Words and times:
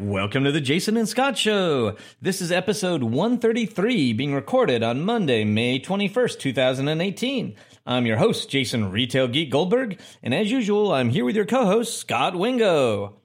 Welcome 0.00 0.44
to 0.44 0.52
the 0.52 0.60
Jason 0.60 0.96
and 0.96 1.08
Scot 1.08 1.36
Show. 1.36 1.96
This 2.22 2.40
is 2.40 2.52
episode 2.52 3.02
133 3.02 4.12
being 4.12 4.32
recorded 4.32 4.84
on 4.84 5.04
Monday, 5.04 5.42
May 5.42 5.80
21st, 5.80 6.38
2018. 6.38 7.56
I'm 7.84 8.06
your 8.06 8.16
host, 8.16 8.48
Jason 8.48 8.92
Retail 8.92 9.26
Geek 9.26 9.50
Goldberg, 9.50 9.98
and 10.22 10.32
as 10.32 10.52
usual, 10.52 10.92
I'm 10.92 11.10
here 11.10 11.24
with 11.24 11.34
your 11.34 11.46
co 11.46 11.66
host, 11.66 11.98
Scot 11.98 12.36
Wingo. 12.36 13.16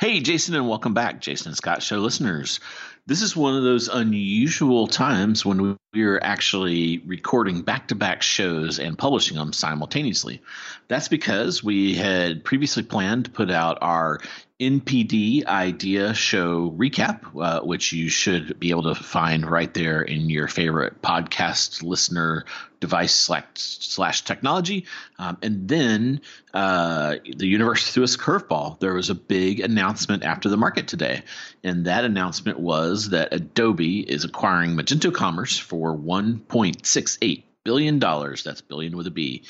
Hey, 0.00 0.18
Jason, 0.18 0.56
and 0.56 0.68
welcome 0.68 0.94
back, 0.94 1.20
Jason 1.20 1.50
and 1.50 1.56
Scot 1.56 1.80
Show 1.80 1.98
listeners. 1.98 2.58
This 3.06 3.22
is 3.22 3.36
one 3.36 3.56
of 3.56 3.62
those 3.62 3.86
unusual 3.86 4.88
times 4.88 5.46
when 5.46 5.76
we're 5.94 6.20
actually 6.22 6.98
recording 7.06 7.62
back 7.62 7.86
to 7.88 7.94
back 7.94 8.22
shows 8.22 8.80
and 8.80 8.98
publishing 8.98 9.36
them 9.36 9.52
simultaneously. 9.52 10.42
That's 10.88 11.08
because 11.08 11.62
we 11.62 11.94
had 11.94 12.44
previously 12.44 12.82
planned 12.82 13.26
to 13.26 13.30
put 13.30 13.50
out 13.50 13.78
our 13.80 14.20
NPD 14.60 15.46
Idea 15.46 16.12
Show 16.12 16.70
recap, 16.72 17.22
uh, 17.40 17.60
which 17.62 17.92
you 17.92 18.10
should 18.10 18.60
be 18.60 18.70
able 18.70 18.82
to 18.82 18.94
find 18.94 19.50
right 19.50 19.72
there 19.72 20.02
in 20.02 20.28
your 20.28 20.48
favorite 20.48 21.00
podcast 21.00 21.82
listener 21.82 22.44
device 22.78 23.14
slash, 23.14 23.46
slash 23.54 24.22
technology. 24.22 24.84
Um, 25.18 25.38
and 25.42 25.66
then 25.66 26.20
uh, 26.52 27.16
the 27.36 27.46
universe 27.46 27.90
threw 27.92 28.04
us 28.04 28.16
a 28.16 28.18
curveball. 28.18 28.78
There 28.80 28.94
was 28.94 29.08
a 29.08 29.14
big 29.14 29.60
announcement 29.60 30.24
after 30.24 30.50
the 30.50 30.58
market 30.58 30.88
today. 30.88 31.22
And 31.64 31.86
that 31.86 32.04
announcement 32.04 32.60
was 32.60 33.10
that 33.10 33.32
Adobe 33.32 34.00
is 34.00 34.24
acquiring 34.24 34.76
Magento 34.76 35.12
Commerce 35.12 35.58
for 35.58 35.96
$1.68 35.96 37.44
billion. 37.64 37.98
That's 37.98 38.60
billion 38.60 38.96
with 38.96 39.06
a 39.06 39.10
B. 39.10 39.44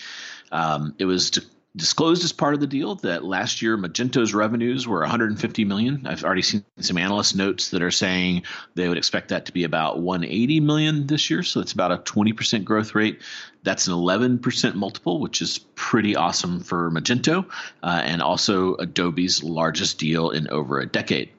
Um, 0.52 0.94
it 0.98 1.04
was 1.04 1.30
to 1.32 1.44
disclosed 1.76 2.24
as 2.24 2.32
part 2.32 2.54
of 2.54 2.60
the 2.60 2.66
deal 2.66 2.96
that 2.96 3.24
last 3.24 3.62
year 3.62 3.76
Magento's 3.76 4.34
revenues 4.34 4.88
were 4.88 5.00
150 5.00 5.64
million. 5.64 6.06
I've 6.06 6.24
already 6.24 6.42
seen 6.42 6.64
some 6.78 6.98
analyst 6.98 7.36
notes 7.36 7.70
that 7.70 7.82
are 7.82 7.92
saying 7.92 8.42
they 8.74 8.88
would 8.88 8.98
expect 8.98 9.28
that 9.28 9.46
to 9.46 9.52
be 9.52 9.64
about 9.64 10.00
180 10.00 10.60
million 10.60 11.06
this 11.06 11.30
year, 11.30 11.42
so 11.42 11.60
it's 11.60 11.72
about 11.72 11.92
a 11.92 11.98
20% 11.98 12.64
growth 12.64 12.94
rate. 12.94 13.20
That's 13.62 13.86
an 13.86 13.92
11% 13.92 14.74
multiple, 14.74 15.20
which 15.20 15.42
is 15.42 15.58
pretty 15.74 16.16
awesome 16.16 16.60
for 16.60 16.90
Magento, 16.90 17.44
uh, 17.82 18.00
and 18.04 18.22
also 18.22 18.74
Adobe's 18.76 19.42
largest 19.42 19.98
deal 19.98 20.30
in 20.30 20.48
over 20.48 20.80
a 20.80 20.86
decade. 20.86 21.30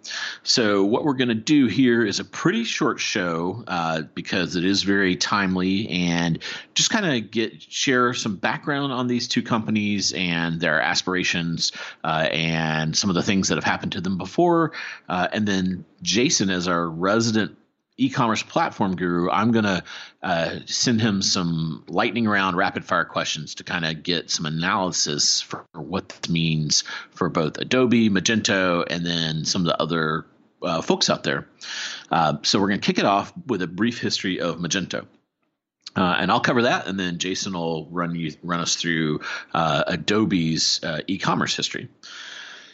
So, 0.44 0.84
what 0.84 1.04
we're 1.04 1.16
going 1.16 1.30
to 1.30 1.36
do 1.36 1.66
here 1.66 2.06
is 2.06 2.20
a 2.20 2.26
pretty 2.26 2.64
short 2.64 3.00
show 3.00 3.64
uh, 3.68 4.04
because 4.14 4.56
it 4.56 4.66
is 4.66 4.84
very 4.84 5.16
timely, 5.16 5.90
and 5.90 6.38
just 6.76 6.92
kind 6.92 7.06
of 7.06 7.32
get 7.32 7.62
share 7.62 8.14
some 8.14 8.36
background 8.36 8.94
on 8.94 9.08
these 9.08 9.28
two 9.28 9.42
companies 9.42 10.14
and 10.14 10.60
their 10.60 10.80
aspirations, 10.80 11.72
uh, 12.04 12.28
and 12.32 12.96
some 12.96 13.10
of 13.10 13.16
the 13.16 13.24
things 13.24 13.48
that 13.48 13.56
have 13.56 13.64
happened 13.64 13.94
to 13.94 14.02
them 14.02 14.18
before, 14.18 14.74
uh, 15.10 15.28
and 15.32 15.48
then 15.48 15.86
Jason, 16.04 16.50
as 16.50 16.68
our 16.68 16.88
resident 16.88 17.58
e-commerce 17.98 18.44
platform 18.44 18.96
guru, 18.96 19.30
I'm 19.30 19.52
going 19.52 19.66
to 19.66 19.84
uh, 20.24 20.60
send 20.66 21.02
him 21.02 21.22
some 21.22 21.84
lightning 21.88 22.28
round 22.28 22.58
rapid 22.58 22.86
fire 22.86 23.06
questions 23.06 23.56
to 23.56 23.64
kind 23.64 23.86
of 23.86 24.04
get 24.04 24.32
some 24.32 24.46
analysis 24.46 25.42
for 25.42 25.66
what 25.74 26.10
this 26.10 26.30
means 26.30 26.84
for 27.12 27.30
both 27.30 27.58
Adobe, 27.58 28.10
Magento, 28.10 28.84
and 28.90 29.06
then 29.06 29.46
some 29.46 29.62
of 29.62 29.68
the 29.68 29.82
other 29.82 30.26
uh, 30.64 30.82
folks 30.82 31.10
out 31.10 31.24
there. 31.24 31.48
Uh, 32.10 32.38
so 32.44 32.60
we're 32.60 32.70
going 32.70 32.82
to 32.82 32.86
kick 32.86 33.00
it 33.00 33.06
off 33.06 33.34
with 33.48 33.62
a 33.62 33.68
brief 33.68 34.00
history 34.00 34.40
of 34.40 34.58
Magento. 34.58 35.06
Uh, 35.96 36.16
and 36.20 36.32
I'll 36.32 36.40
cover 36.40 36.62
that, 36.64 36.88
and 36.88 36.98
then 36.98 37.18
Jason 37.18 37.54
will 37.54 37.86
run 37.90 38.16
you 38.16 38.34
run 38.44 38.62
us 38.62 38.76
through 38.76 39.20
uh, 39.54 39.84
Adobe's 39.88 40.80
uh, 40.84 41.02
e-commerce 41.08 41.56
history. 41.56 41.90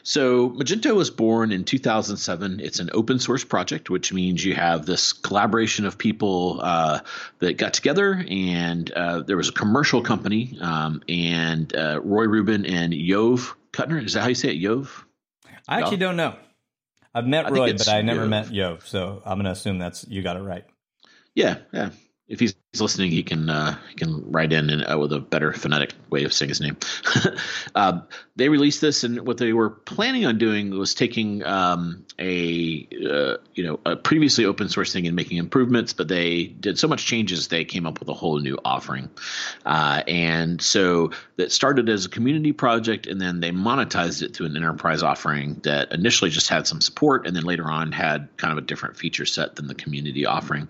So 0.07 0.50
Magento 0.51 0.95
was 0.95 1.09
born 1.09 1.51
in 1.51 1.66
2007. 1.66 2.62
It's 2.62 2.79
an 2.79 2.91
open 2.94 3.19
source 3.19 3.44
project, 3.44 3.90
which 3.90 4.13
means 4.13 4.44
you 4.44 4.56
have 4.56 4.85
this 4.85 5.12
collaboration 5.12 5.85
of 5.85 5.97
people 5.97 6.62
uh, 6.63 7.01
that 7.40 7.57
got 7.57 7.73
together, 7.73 8.23
and 8.29 8.90
uh, 8.90 9.23
there 9.23 9.35
was 9.35 9.50
a 9.50 9.51
commercial 9.51 10.01
company, 10.01 10.57
um, 10.62 11.03
and 11.09 11.75
uh, 11.75 12.00
Roy 12.01 12.23
Rubin 12.23 12.66
and 12.66 12.94
Yoav 12.94 13.53
Kutner. 13.73 14.01
Is 14.01 14.13
that 14.13 14.22
how 14.22 14.29
you 14.29 14.35
say 14.35 14.56
it, 14.56 14.62
Yoav? 14.62 14.88
I 15.68 15.81
actually 15.81 15.97
don't 15.97 16.16
know. 16.16 16.38
I've 17.13 17.28
met 17.28 17.51
Roy, 17.51 17.74
but 17.74 17.89
I 17.89 18.01
never 18.01 18.22
Yoav. 18.22 18.29
met 18.29 18.45
Yoav, 18.47 18.88
so 18.88 19.22
I'm 19.25 19.39
going 19.39 19.44
to 19.44 19.51
assume 19.51 19.78
that's 19.78 20.07
you 20.07 20.22
got 20.22 20.38
it 20.38 20.41
right. 20.41 20.63
Yeah, 21.35 21.57
yeah 21.74 21.89
if 22.27 22.41
he's 22.41 22.55
listening, 22.77 23.09
he 23.11 23.23
can 23.23 23.49
uh, 23.49 23.77
he 23.89 23.95
can 23.95 24.31
write 24.31 24.51
in 24.51 24.69
and, 24.69 24.83
uh, 24.89 24.97
with 24.99 25.13
a 25.13 25.19
better 25.19 25.53
phonetic 25.53 25.93
way 26.09 26.25
of 26.25 26.33
saying 26.33 26.49
his 26.49 26.59
name. 26.59 26.77
uh, 27.75 28.01
they 28.35 28.49
released 28.49 28.81
this, 28.81 29.03
and 29.03 29.25
what 29.25 29.38
they 29.38 29.53
were 29.53 29.69
planning 29.69 30.25
on 30.25 30.38
doing 30.38 30.71
was 30.71 30.93
taking 30.93 31.45
um, 31.45 32.05
a 32.19 32.88
uh, 33.09 33.38
you 33.55 33.63
know 33.63 33.79
a 33.85 33.95
previously 33.95 34.43
open 34.43 34.67
source 34.67 34.91
thing 34.91 35.07
and 35.07 35.15
making 35.15 35.38
improvements, 35.38 35.93
but 35.93 36.09
they 36.09 36.47
did 36.47 36.77
so 36.77 36.88
much 36.88 37.05
changes 37.05 37.47
they 37.47 37.63
came 37.63 37.88
up 37.88 37.99
with 37.99 38.09
a 38.09 38.13
whole 38.13 38.39
new 38.39 38.59
offering, 38.65 39.09
uh, 39.65 40.03
and 40.05 40.61
so 40.61 41.11
that 41.38 41.51
started 41.51 41.88
as 41.88 42.05
a 42.05 42.09
community 42.09 42.51
project, 42.51 43.07
and 43.07 43.21
then 43.21 43.39
they 43.39 43.51
monetized 43.51 44.21
it 44.21 44.35
through 44.35 44.47
an 44.47 44.57
enterprise 44.57 45.01
offering 45.01 45.55
that 45.63 45.91
initially 45.94 46.29
just 46.29 46.49
had 46.49 46.67
some 46.67 46.81
support, 46.81 47.25
and 47.25 47.35
then 47.35 47.44
later 47.44 47.71
on 47.71 47.94
had 47.94 48.27
kind 48.35 48.51
of 48.51 48.57
a 48.57 48.67
different 48.67 48.97
feature 48.97 49.25
set 49.25 49.55
than 49.55 49.67
the 49.67 49.75
community 49.75 50.25
offering. 50.25 50.69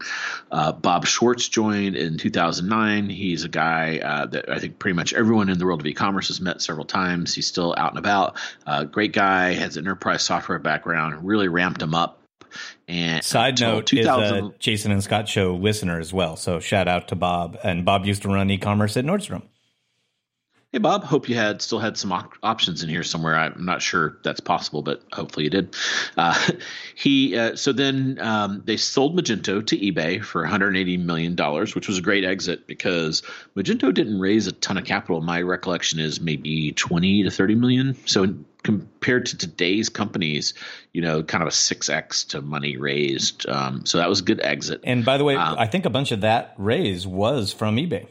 Uh, 0.52 0.72
Bob 0.72 1.08
Schwartz 1.08 1.47
joined 1.50 1.96
in 1.96 2.18
2009. 2.18 3.10
He's 3.10 3.44
a 3.44 3.50
guy 3.50 4.00
uh, 4.00 4.26
that 4.28 4.50
I 4.50 4.60
think 4.60 4.80
pretty 4.80 4.96
much 4.96 5.14
everyone 5.14 5.50
in 5.50 5.58
the 5.58 5.66
world 5.66 5.82
of 5.82 5.88
e-commerce 5.88 6.28
has 6.30 6.42
met 6.42 6.62
several 6.62 6.86
times. 6.86 7.34
He's 7.34 7.48
still 7.48 7.74
out 7.78 7.92
and 7.92 8.00
about. 8.00 8.38
Uh, 8.66 8.84
great 8.84 9.14
guy, 9.14 9.54
has 9.54 9.78
an 9.78 9.86
enterprise 9.86 10.24
software 10.24 10.60
background. 10.60 11.26
Really 11.26 11.48
ramped 11.48 11.82
him 11.82 11.94
up. 11.94 12.22
And 12.88 13.24
side 13.24 13.60
note 13.60 13.94
is 13.94 14.08
a 14.08 14.54
Jason 14.60 14.92
and 14.92 15.04
Scot 15.04 15.28
show 15.28 15.56
listener 15.56 16.00
as 16.00 16.14
well. 16.14 16.36
So 16.38 16.60
shout 16.60 16.88
out 16.88 17.10
to 17.10 17.16
Bob. 17.16 17.58
And 17.64 17.84
Bob 17.84 18.06
used 18.06 18.22
to 18.22 18.30
run 18.30 18.50
e-commerce 18.50 18.96
at 18.98 19.06
Nordstrom. 19.06 19.44
Hey 20.74 20.80
Bob, 20.80 21.06
hope 21.06 21.30
you 21.30 21.36
had 21.36 21.62
still 21.62 21.80
had 21.80 21.96
some 21.98 22.12
op- 22.12 22.34
options 22.44 22.84
in 22.84 22.90
here 22.90 23.02
somewhere. 23.02 23.38
I'm 23.38 23.64
not 23.64 23.82
sure 23.82 24.18
that's 24.24 24.42
possible, 24.42 24.82
but 24.82 25.02
hopefully 25.14 25.46
you 25.46 25.50
did. 25.50 25.74
Uh, 26.18 26.38
he 26.96 27.38
uh, 27.38 27.56
so 27.56 27.72
then 27.72 28.20
um, 28.20 28.64
they 28.66 28.76
sold 28.76 29.18
Magento 29.18 29.66
to 29.66 29.78
eBay 29.78 30.22
for 30.22 30.42
180 30.42 30.98
million 30.98 31.36
dollars, 31.36 31.74
which 31.74 31.88
was 31.88 32.00
a 32.00 32.02
great 32.02 32.26
exit 32.26 32.68
because 32.68 33.22
Magento 33.56 33.94
didn't 33.94 34.20
raise 34.20 34.48
a 34.48 34.52
ton 34.52 34.78
of 34.78 34.84
capital. 34.84 35.22
My 35.22 35.42
recollection 35.42 36.00
is 36.00 36.20
maybe 36.20 36.74
20 36.74 37.24
to 37.24 37.32
30 37.32 37.56
million. 37.56 37.96
So 38.06 38.36
compared 38.64 39.28
to 39.28 39.38
today's 39.38 39.88
companies, 39.88 40.54
you 40.92 41.02
know, 41.02 41.24
kind 41.24 41.44
of 41.44 41.48
a 41.48 41.54
six 41.54 41.88
x 41.90 42.26
to 42.26 42.42
money 42.42 42.76
raised. 42.76 43.48
Um, 43.48 43.86
so 43.86 44.00
that 44.00 44.10
was 44.10 44.20
a 44.20 44.24
good 44.24 44.42
exit. 44.42 44.82
And 44.84 45.06
by 45.06 45.18
the 45.18 45.24
way, 45.24 45.38
um, 45.38 45.56
I 45.58 45.68
think 45.68 45.86
a 45.86 45.90
bunch 45.90 46.12
of 46.12 46.22
that 46.22 46.56
raise 46.58 47.08
was 47.08 47.54
from 47.54 47.78
eBay. 47.78 48.08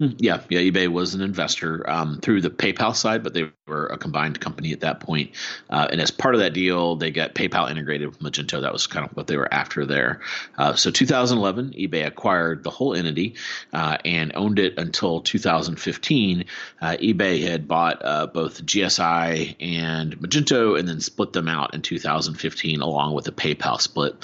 Hmm. 0.00 0.10
Yeah, 0.18 0.40
yeah. 0.48 0.60
eBay 0.60 0.86
was 0.86 1.14
an 1.14 1.22
investor 1.22 1.88
um, 1.90 2.20
through 2.20 2.40
the 2.42 2.50
PayPal 2.50 2.94
side, 2.94 3.24
but 3.24 3.34
they 3.34 3.50
were 3.66 3.86
a 3.86 3.98
combined 3.98 4.38
company 4.38 4.72
at 4.72 4.80
that 4.80 5.00
point. 5.00 5.32
Uh, 5.68 5.88
and 5.90 6.00
as 6.00 6.12
part 6.12 6.36
of 6.36 6.40
that 6.40 6.52
deal, 6.52 6.94
they 6.94 7.10
got 7.10 7.34
PayPal 7.34 7.68
integrated 7.68 8.06
with 8.06 8.20
Magento. 8.20 8.60
That 8.60 8.72
was 8.72 8.86
kind 8.86 9.04
of 9.04 9.16
what 9.16 9.26
they 9.26 9.36
were 9.36 9.52
after 9.52 9.86
there. 9.86 10.20
Uh, 10.56 10.74
so 10.74 10.92
2011, 10.92 11.72
eBay 11.72 12.06
acquired 12.06 12.62
the 12.62 12.70
whole 12.70 12.94
entity 12.94 13.34
uh, 13.72 13.98
and 14.04 14.30
owned 14.36 14.60
it 14.60 14.78
until 14.78 15.20
2015. 15.20 16.44
Uh, 16.80 16.96
eBay 17.00 17.42
had 17.42 17.66
bought 17.66 18.00
uh, 18.04 18.28
both 18.28 18.64
GSI 18.64 19.56
and 19.58 20.16
Magento, 20.20 20.78
and 20.78 20.86
then 20.88 21.00
split 21.00 21.32
them 21.32 21.48
out 21.48 21.74
in 21.74 21.82
2015 21.82 22.82
along 22.82 23.14
with 23.14 23.24
the 23.24 23.32
PayPal 23.32 23.80
split. 23.80 24.14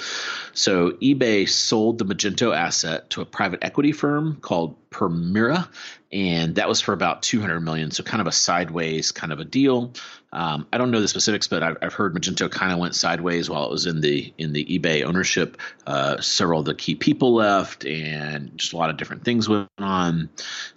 So 0.53 0.91
eBay 0.91 1.49
sold 1.49 1.97
the 1.97 2.05
Magento 2.05 2.55
asset 2.55 3.09
to 3.09 3.19
a 3.19 3.25
private 3.25 3.59
equity 3.61 3.91
firm 3.91 4.37
called 4.37 4.77
Permira, 4.95 5.67
and 6.09 6.55
that 6.55 6.69
was 6.69 6.79
for 6.79 6.93
about 6.93 7.21
200 7.21 7.59
million. 7.59 7.91
So 7.91 8.01
kind 8.01 8.21
of 8.21 8.27
a 8.27 8.31
sideways 8.31 9.11
kind 9.11 9.33
of 9.33 9.41
a 9.41 9.45
deal. 9.45 9.91
Um, 10.31 10.67
I 10.71 10.77
don't 10.77 10.91
know 10.91 11.01
the 11.01 11.07
specifics, 11.07 11.47
but 11.47 11.63
I've, 11.63 11.77
I've 11.81 11.93
heard 11.93 12.13
Magento 12.13 12.49
kind 12.49 12.71
of 12.71 12.79
went 12.79 12.95
sideways 12.95 13.49
while 13.49 13.65
it 13.65 13.71
was 13.71 13.85
in 13.85 14.01
the 14.01 14.33
in 14.37 14.53
the 14.53 14.65
eBay 14.65 15.03
ownership. 15.03 15.57
Uh, 15.85 16.19
several 16.21 16.61
of 16.61 16.65
the 16.65 16.75
key 16.75 16.95
people 16.95 17.33
left, 17.33 17.85
and 17.85 18.57
just 18.57 18.73
a 18.73 18.77
lot 18.77 18.89
of 18.89 18.97
different 18.97 19.25
things 19.25 19.49
went 19.49 19.69
on. 19.77 20.29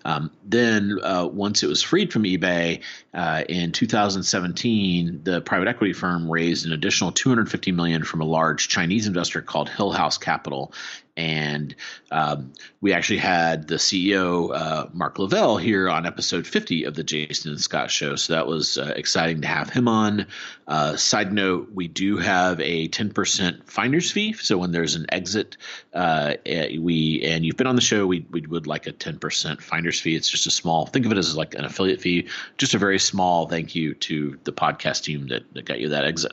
Um, 0.04 0.30
then 0.44 0.98
uh, 1.02 1.26
once 1.26 1.62
it 1.62 1.68
was 1.68 1.82
freed 1.82 2.12
from 2.12 2.24
eBay 2.24 2.82
uh, 3.14 3.44
in 3.48 3.72
2017, 3.72 5.20
the 5.24 5.40
private 5.40 5.68
equity 5.68 5.92
firm 5.92 6.30
raised 6.30 6.66
an 6.66 6.72
additional 6.72 7.12
250 7.12 7.72
million 7.72 8.04
from 8.04 8.20
a 8.20 8.24
large 8.24 8.68
Chinese 8.68 9.06
investor 9.06 9.42
called 9.42 9.68
Hillhouse 9.68 10.20
Capital, 10.20 10.72
and 11.18 11.74
um, 12.12 12.52
we 12.80 12.92
actually 12.92 13.18
had 13.18 13.66
the 13.66 13.74
CEO 13.74 14.54
uh, 14.54 14.86
Mark 14.92 15.18
Lavelle 15.18 15.56
here 15.56 15.90
on 15.90 16.06
episode 16.06 16.46
50 16.46 16.84
of 16.84 16.94
the 16.94 17.02
Jason 17.02 17.50
and 17.50 17.60
Scot 17.60 17.90
show, 17.90 18.14
so 18.14 18.34
that 18.34 18.46
was 18.46 18.78
uh, 18.78 18.94
exciting 18.94 19.42
to 19.42 19.48
have 19.48 19.68
him 19.68 19.88
on. 19.88 20.28
Uh, 20.68 20.96
side 20.96 21.32
note: 21.32 21.70
we 21.74 21.88
do 21.88 22.18
have 22.18 22.60
a 22.60 22.88
10% 22.88 23.64
finder's 23.68 24.12
fee, 24.12 24.32
so 24.32 24.56
when 24.56 24.70
there's 24.70 24.94
an 24.94 25.06
exit, 25.08 25.56
uh, 25.92 26.34
eh, 26.46 26.78
we 26.78 27.22
and 27.24 27.44
you've 27.44 27.56
been 27.56 27.66
on 27.66 27.74
the 27.74 27.82
show, 27.82 28.06
we 28.06 28.24
we 28.30 28.42
would 28.42 28.68
like 28.68 28.86
a 28.86 28.92
10% 28.92 29.60
finder's 29.60 29.98
fee. 29.98 30.14
It's 30.14 30.30
just 30.30 30.46
a 30.46 30.52
small. 30.52 30.86
Think 30.86 31.04
of 31.04 31.10
it 31.10 31.18
as 31.18 31.36
like 31.36 31.56
an 31.56 31.64
affiliate 31.64 32.00
fee, 32.00 32.28
just 32.58 32.74
a 32.74 32.78
very 32.78 33.00
small 33.00 33.48
thank 33.48 33.74
you 33.74 33.94
to 33.94 34.38
the 34.44 34.52
podcast 34.52 35.02
team 35.02 35.26
that, 35.28 35.52
that 35.54 35.64
got 35.64 35.80
you 35.80 35.88
that 35.88 36.04
exit. 36.04 36.32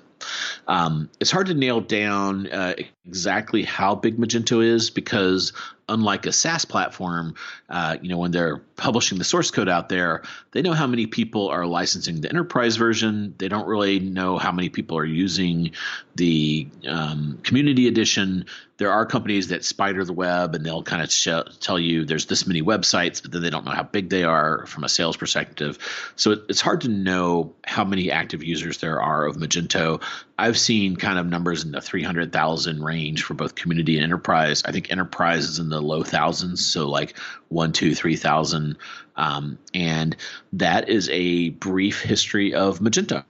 Um, 0.68 1.10
it's 1.19 1.31
hard 1.31 1.48
to 1.48 1.54
nail 1.54 1.81
down 1.81 2.48
uh, 2.48 2.75
exactly 3.06 3.63
how 3.63 3.95
big 3.95 4.18
Magento 4.18 4.63
is 4.63 4.89
because 4.89 5.54
unlike 5.87 6.25
a 6.25 6.31
SaaS 6.31 6.65
platform, 6.65 7.35
uh, 7.69 7.97
you 8.01 8.09
know, 8.09 8.17
when 8.17 8.31
they're 8.31 8.57
publishing 8.75 9.17
the 9.17 9.23
source 9.23 9.51
code 9.51 9.69
out 9.69 9.89
there, 9.89 10.23
they 10.51 10.61
know 10.61 10.73
how 10.73 10.87
many 10.87 11.05
people 11.05 11.47
are 11.49 11.65
licensing 11.65 12.21
the 12.21 12.29
enterprise 12.29 12.75
version. 12.75 13.35
They 13.37 13.47
don't 13.47 13.67
really 13.67 13.99
know 13.99 14.37
how 14.37 14.51
many 14.51 14.69
people 14.69 14.97
are 14.97 15.05
using 15.05 15.71
the 16.15 16.67
um, 16.87 17.39
community 17.43 17.87
edition. 17.87 18.45
There 18.77 18.91
are 18.91 19.05
companies 19.05 19.49
that 19.49 19.63
spider 19.63 20.03
the 20.03 20.13
web 20.13 20.53
and 20.55 20.65
they'll 20.65 20.83
kind 20.83 21.01
of 21.01 21.11
sh- 21.11 21.29
tell 21.61 21.79
you 21.79 22.03
there's 22.03 22.25
this 22.25 22.45
many 22.45 22.61
websites, 22.61 23.21
but 23.21 23.31
then 23.31 23.41
they 23.41 23.49
don't 23.49 23.65
know 23.65 23.71
how 23.71 23.83
big 23.83 24.09
they 24.09 24.23
are 24.23 24.65
from 24.65 24.83
a 24.83 24.89
sales 24.89 25.15
perspective. 25.15 25.77
So 26.17 26.31
it, 26.31 26.43
it's 26.49 26.61
hard 26.61 26.81
to 26.81 26.89
know 26.89 27.53
how 27.65 27.85
many 27.85 28.11
active 28.11 28.43
users 28.43 28.79
there 28.79 29.01
are 29.01 29.25
of 29.25 29.37
Magento. 29.37 30.01
I've 30.37 30.57
seen 30.57 30.97
kind 30.97 31.17
of 31.17 31.25
numbers 31.25 31.63
in 31.63 31.71
the 31.71 31.79
300,000 31.79 32.83
range 32.83 33.23
for 33.23 33.33
both 33.33 33.55
community 33.55 33.95
and 33.95 34.03
enterprise. 34.03 34.63
I 34.65 34.73
think 34.73 34.91
enterprise 34.91 35.45
is 35.45 35.59
in 35.59 35.69
the 35.69 35.75
low 35.81 36.04
thousands, 36.04 36.66
so 36.66 36.89
like 36.89 37.18
one, 37.50 37.72
two, 37.72 37.95
three 37.95 38.16
thousand. 38.16 38.77
Um, 39.16 39.60
and 39.74 40.16
that 40.54 40.89
is 40.89 41.10
a 41.10 41.50
brief 41.50 42.01
history 42.01 42.54
of 42.54 42.80
Magento. 42.80 43.24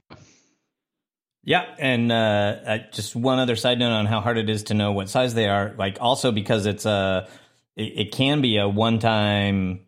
Yeah, 1.44 1.64
and 1.78 2.12
uh, 2.12 2.80
just 2.92 3.16
one 3.16 3.38
other 3.38 3.56
side 3.56 3.78
note 3.78 3.92
on 3.92 4.08
how 4.08 4.20
hard 4.20 4.40
it 4.40 4.50
is 4.50 4.64
to 4.64 4.74
know 4.74 4.94
what 4.94 5.10
size 5.10 5.36
they 5.36 5.48
are. 5.48 5.76
Like 5.78 5.98
also 6.02 6.32
because 6.32 6.66
it's 6.66 6.86
a, 6.86 7.28
it, 7.76 8.08
it 8.08 8.12
can 8.12 8.42
be 8.42 8.58
a 8.58 8.68
one-time 8.68 9.82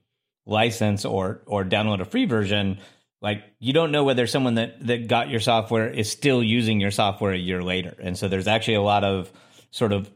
license 0.46 1.04
or 1.04 1.42
or 1.46 1.66
download 1.66 2.00
a 2.00 2.06
free 2.06 2.26
version 2.26 2.80
like 3.22 3.44
you 3.60 3.74
don't 3.74 3.92
know 3.92 4.04
whether 4.04 4.26
someone 4.26 4.56
that 4.56 4.86
that 4.86 5.08
got 5.08 5.30
your 5.30 5.42
software 5.42 5.90
is 5.90 6.10
still 6.10 6.42
using 6.42 6.80
your 6.80 6.92
software 6.92 7.34
a 7.34 7.38
year 7.38 7.62
later 7.62 7.94
and 8.02 8.18
so 8.18 8.30
there's 8.30 8.48
actually 8.48 8.76
a 8.76 8.82
lot 8.82 9.04
of 9.04 9.30
sort 9.72 9.92
of 9.92 10.10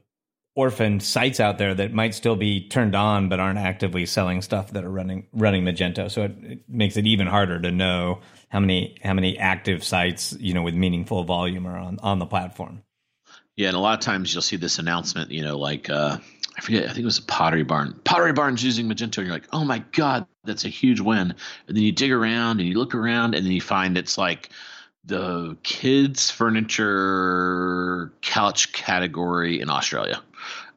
orphan 0.56 1.00
sites 1.00 1.40
out 1.40 1.58
there 1.58 1.74
that 1.74 1.94
might 1.94 2.14
still 2.14 2.36
be 2.36 2.68
turned 2.68 2.96
on 2.96 3.30
but 3.30 3.40
aren't 3.40 3.60
actively 3.60 4.06
selling 4.06 4.42
stuff 4.42 4.72
that 4.72 4.84
are 4.84 4.92
running 4.92 5.26
running 5.32 5.64
magento 5.64 6.12
so 6.12 6.24
it, 6.24 6.36
it 6.44 6.60
makes 6.68 6.98
it 6.98 7.06
even 7.06 7.28
harder 7.28 7.60
to 7.60 7.72
know 7.72 8.20
how 8.50 8.60
many 8.60 8.98
how 9.04 9.14
many 9.14 9.38
active 9.38 9.84
sites 9.84 10.36
you 10.40 10.54
know 10.54 10.62
with 10.62 10.76
meaningful 10.76 11.24
volume 11.24 11.66
are 11.66 11.78
on 11.78 11.98
on 12.04 12.20
the 12.20 12.26
platform 12.26 12.82
yeah 13.56 13.70
and 13.70 13.78
a 13.78 13.80
lot 13.80 13.94
of 13.98 14.04
times 14.04 14.34
you'll 14.34 14.42
see 14.42 14.58
this 14.58 14.78
announcement 14.78 15.32
you 15.32 15.42
know 15.42 15.58
like 15.58 15.90
uh 15.90 16.18
I 16.58 16.62
forget, 16.62 16.84
I 16.84 16.88
think 16.88 17.00
it 17.00 17.06
was 17.06 17.18
a 17.18 17.24
Pottery 17.24 17.64
Barn. 17.64 18.00
Pottery 18.04 18.34
Barn's 18.34 18.64
using 18.64 18.88
Magento, 18.88 19.20
and 19.20 19.28
you're 19.28 19.36
like, 19.36 19.48
oh 19.54 19.64
my 19.64 19.80
God, 19.94 20.28
that's 20.44 20.66
a 20.66 20.70
huge 20.70 21.00
win. 21.00 21.34
And 21.68 21.78
then 21.78 21.84
you 21.84 21.94
dig 21.94 22.12
around 22.12 22.60
and 22.60 22.68
you 22.68 22.78
look 22.78 22.94
around, 22.94 23.36
and 23.36 23.46
then 23.46 23.54
you 23.54 23.62
find 23.62 23.98
it's 23.98 24.18
like 24.18 24.50
the 25.06 25.58
kids' 25.64 26.30
furniture 26.30 28.14
couch 28.22 28.74
category 28.74 29.62
in 29.62 29.70
Australia. 29.70 30.22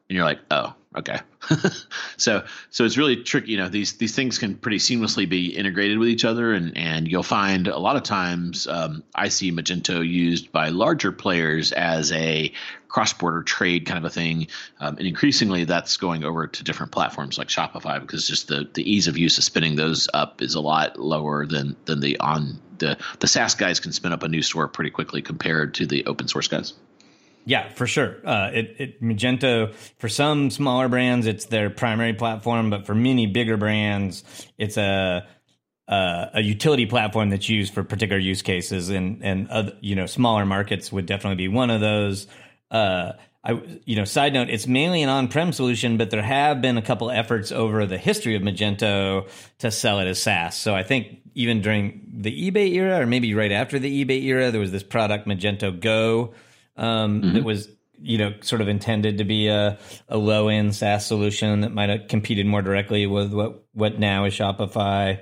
And 0.09 0.17
you're 0.17 0.25
like, 0.25 0.41
oh, 0.51 0.75
okay. 0.97 1.19
so 2.17 2.45
so 2.71 2.85
it's 2.85 2.97
really 2.97 3.23
tricky. 3.23 3.53
You 3.53 3.59
know, 3.59 3.69
these 3.69 3.95
these 3.95 4.15
things 4.15 4.39
can 4.39 4.55
pretty 4.55 4.79
seamlessly 4.79 5.29
be 5.29 5.47
integrated 5.47 5.99
with 5.99 6.09
each 6.09 6.25
other, 6.25 6.53
and 6.53 6.77
and 6.77 7.09
you'll 7.09 7.23
find 7.23 7.69
a 7.69 7.79
lot 7.79 7.97
of 7.97 8.03
times 8.03 8.67
um, 8.67 9.03
I 9.15 9.29
see 9.29 9.51
Magento 9.51 10.07
used 10.07 10.53
by 10.53 10.69
larger 10.69 11.13
players 11.13 11.73
as 11.73 12.13
a 12.13 12.53
cross-border 12.89 13.43
trade 13.43 13.87
kind 13.87 13.99
of 13.99 14.05
a 14.05 14.11
thing, 14.11 14.47
um, 14.79 14.99
and 14.99 15.07
increasingly 15.07 15.65
that's 15.65 15.97
going 15.97 16.23
over 16.23 16.47
to 16.47 16.65
different 16.65 16.93
platforms 16.93 17.39
like 17.39 17.49
Shopify 17.49 18.01
because 18.01 18.29
just 18.29 18.49
the 18.49 18.69
the 18.75 18.89
ease 18.91 19.09
of 19.09 19.17
use 19.17 19.39
of 19.39 19.45
spinning 19.45 19.77
those 19.77 20.09
up 20.13 20.43
is 20.43 20.55
a 20.55 20.61
lot 20.61 20.99
lower 20.99 21.47
than 21.47 21.77
than 21.87 22.01
the 22.01 22.19
on 22.21 22.61
the 22.79 22.99
the 23.21 23.27
SaaS 23.27 23.55
guys 23.55 23.81
can 23.81 23.93
spin 23.93 24.13
up 24.13 24.23
a 24.23 24.29
new 24.29 24.43
store 24.43 24.69
pretty 24.69 24.91
quickly 24.91 25.23
compared 25.23 25.75
to 25.75 25.87
the 25.87 26.07
open 26.07 26.29
source 26.29 26.49
guys. 26.49 26.75
Yeah, 27.47 27.69
for 27.69 27.87
sure. 27.87 28.17
Uh, 28.25 28.51
it, 28.53 28.77
it, 28.79 29.03
Magento 29.03 29.75
for 29.99 30.09
some 30.09 30.51
smaller 30.51 30.89
brands, 30.89 31.27
it's 31.27 31.47
their 31.47 31.69
primary 31.71 32.15
platform, 32.15 32.71
but 32.71 32.87
for 32.87 32.95
many 32.95 33.27
bigger 33.27 33.57
brands, 33.57 34.25
it's 34.57 34.77
a 34.77 35.27
uh, 35.87 36.27
a 36.33 36.41
utility 36.41 36.87
platform 36.87 37.29
that's 37.29 37.49
used 37.49 37.75
for 37.75 37.85
particular 37.85 38.19
use 38.19 38.41
cases, 38.41 38.89
and 38.89 39.23
and 39.23 39.49
other, 39.51 39.77
you 39.81 39.95
know 39.95 40.07
smaller 40.07 40.47
markets 40.47 40.91
would 40.91 41.07
definitely 41.07 41.37
be 41.37 41.49
one 41.49 41.71
of 41.71 41.81
those. 41.83 42.27
Uh, 42.71 43.13
I 43.45 43.61
you 43.85 43.97
know 43.97 44.05
side 44.05 44.33
note, 44.33 44.49
it's 44.49 44.67
mainly 44.67 45.03
an 45.03 45.11
on-prem 45.11 45.53
solution, 45.53 45.99
but 45.99 46.11
there 46.11 46.23
have 46.23 46.63
been 46.63 46.79
a 46.79 46.83
couple 46.83 47.11
efforts 47.11 47.53
over 47.53 47.85
the 47.85 47.99
history 47.99 48.37
of 48.37 48.43
Magento 48.43 49.29
to 49.59 49.71
sell 49.71 49.99
it 50.01 50.07
as 50.07 50.23
SaaS. 50.23 50.57
So 50.57 50.75
I 50.75 50.83
think 50.83 51.19
even 51.35 51.61
during 51.61 52.11
the 52.11 52.51
eBay 52.51 52.73
era, 52.73 53.01
or 53.01 53.07
maybe 53.07 53.35
right 53.35 53.53
after 53.53 53.79
the 53.79 54.05
eBay 54.05 54.23
era, 54.23 54.51
there 54.51 54.61
was 54.61 54.73
this 54.73 54.83
product 54.83 55.29
Magento 55.29 55.79
Go 55.79 56.33
um, 56.77 57.23
mm-hmm. 57.23 57.35
that 57.35 57.45
was 57.45 57.69
you 57.99 58.19
know 58.19 58.35
sort 58.41 58.61
of 58.61 58.69
intended 58.69 59.19
to 59.19 59.25
be 59.25 59.49
a, 59.49 59.79
a 60.09 60.17
low 60.17 60.49
end 60.49 60.75
SaaS 60.75 61.07
solution 61.07 61.63
that 61.63 61.73
might 61.73 61.89
have 61.89 62.09
competed 62.09 62.47
more 62.47 62.63
directly 62.63 63.07
with 63.07 63.33
what 63.33 63.65
what 63.73 63.99
now 63.99 64.25
is 64.25 64.35
Shopify. 64.35 65.21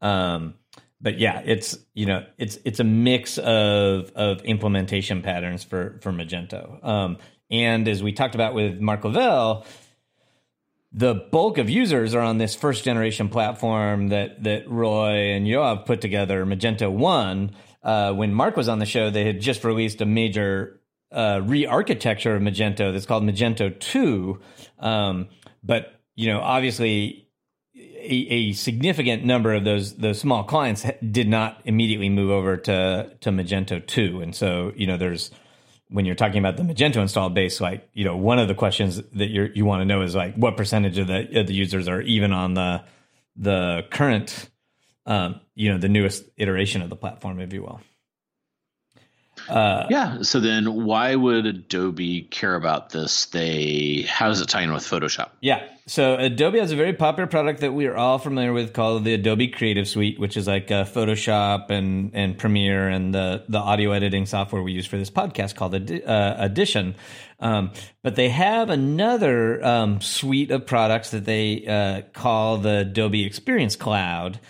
Um, 0.00 0.54
but 1.00 1.18
yeah, 1.18 1.42
it's 1.44 1.78
you 1.94 2.06
know 2.06 2.24
it's 2.38 2.58
it's 2.64 2.80
a 2.80 2.84
mix 2.84 3.38
of 3.38 4.10
of 4.14 4.42
implementation 4.42 5.22
patterns 5.22 5.62
for 5.62 5.98
for 6.02 6.12
Magento. 6.12 6.84
Um, 6.84 7.18
and 7.50 7.86
as 7.86 8.02
we 8.02 8.12
talked 8.12 8.34
about 8.34 8.54
with 8.54 8.80
Mark 8.80 9.04
Lavelle, 9.04 9.66
the 10.92 11.14
bulk 11.14 11.58
of 11.58 11.68
users 11.68 12.14
are 12.14 12.22
on 12.22 12.38
this 12.38 12.54
first 12.54 12.84
generation 12.84 13.28
platform 13.28 14.08
that 14.08 14.42
that 14.44 14.68
Roy 14.68 15.32
and 15.32 15.46
Yoav 15.46 15.86
put 15.86 16.00
together, 16.00 16.44
Magento 16.46 16.90
One. 16.90 17.52
Uh, 17.82 18.14
when 18.14 18.32
Mark 18.32 18.56
was 18.56 18.68
on 18.68 18.78
the 18.78 18.86
show, 18.86 19.10
they 19.10 19.26
had 19.26 19.40
just 19.40 19.62
released 19.62 20.00
a 20.00 20.06
major 20.06 20.80
uh, 21.14 21.40
re-architecture 21.44 22.34
of 22.34 22.42
Magento 22.42 22.92
that's 22.92 23.06
called 23.06 23.22
Magento 23.22 23.78
2. 23.78 24.40
Um, 24.80 25.28
but, 25.62 26.00
you 26.14 26.26
know, 26.28 26.40
obviously 26.40 27.28
a, 27.76 28.26
a, 28.30 28.52
significant 28.52 29.24
number 29.24 29.54
of 29.54 29.64
those 29.64 29.96
those 29.96 30.18
small 30.18 30.44
clients 30.44 30.84
did 31.10 31.28
not 31.28 31.60
immediately 31.64 32.08
move 32.08 32.30
over 32.30 32.56
to 32.56 33.16
to 33.20 33.30
Magento 33.30 33.84
2. 33.84 34.20
And 34.20 34.34
so, 34.34 34.72
you 34.76 34.86
know, 34.86 34.96
there's 34.96 35.30
when 35.88 36.04
you're 36.04 36.14
talking 36.14 36.38
about 36.38 36.56
the 36.56 36.62
Magento 36.62 36.96
installed 36.96 37.34
base, 37.34 37.60
like, 37.60 37.88
you 37.94 38.04
know, 38.04 38.16
one 38.16 38.38
of 38.38 38.48
the 38.48 38.54
questions 38.54 38.96
that 38.96 39.30
you 39.30 39.50
you 39.54 39.64
want 39.64 39.80
to 39.80 39.84
know 39.86 40.02
is 40.02 40.14
like 40.14 40.34
what 40.34 40.56
percentage 40.56 40.98
of 40.98 41.06
the 41.06 41.40
of 41.40 41.46
the 41.46 41.54
users 41.54 41.88
are 41.88 42.02
even 42.02 42.32
on 42.32 42.54
the 42.54 42.84
the 43.36 43.86
current 43.90 44.50
um, 45.06 45.40
you 45.54 45.70
know, 45.70 45.78
the 45.78 45.88
newest 45.88 46.24
iteration 46.36 46.82
of 46.82 46.90
the 46.90 46.96
platform, 46.96 47.40
if 47.40 47.52
you 47.52 47.62
will. 47.62 47.80
Uh, 49.48 49.86
yeah. 49.90 50.22
So 50.22 50.40
then, 50.40 50.84
why 50.84 51.14
would 51.14 51.46
Adobe 51.46 52.22
care 52.22 52.54
about 52.54 52.90
this? 52.90 53.26
They 53.26 54.06
how 54.08 54.28
does 54.28 54.40
it 54.40 54.48
tie 54.48 54.62
in 54.62 54.72
with 54.72 54.84
Photoshop? 54.84 55.30
Yeah. 55.40 55.66
So 55.86 56.16
Adobe 56.16 56.58
has 56.60 56.72
a 56.72 56.76
very 56.76 56.94
popular 56.94 57.26
product 57.26 57.60
that 57.60 57.72
we 57.72 57.86
are 57.86 57.96
all 57.96 58.18
familiar 58.18 58.54
with 58.54 58.72
called 58.72 59.04
the 59.04 59.12
Adobe 59.12 59.48
Creative 59.48 59.86
Suite, 59.86 60.18
which 60.18 60.36
is 60.36 60.46
like 60.46 60.70
uh, 60.70 60.84
Photoshop 60.84 61.70
and 61.70 62.10
and 62.14 62.38
Premiere 62.38 62.88
and 62.88 63.14
the 63.14 63.44
the 63.48 63.58
audio 63.58 63.92
editing 63.92 64.24
software 64.24 64.62
we 64.62 64.72
use 64.72 64.86
for 64.86 64.96
this 64.96 65.10
podcast 65.10 65.54
called 65.54 65.74
uh, 65.74 66.36
Audition. 66.38 66.94
Um, 67.40 67.72
but 68.02 68.16
they 68.16 68.30
have 68.30 68.70
another 68.70 69.62
um, 69.62 70.00
suite 70.00 70.50
of 70.50 70.64
products 70.64 71.10
that 71.10 71.26
they 71.26 71.66
uh, 71.66 72.02
call 72.18 72.56
the 72.58 72.78
Adobe 72.78 73.26
Experience 73.26 73.76
Cloud. 73.76 74.40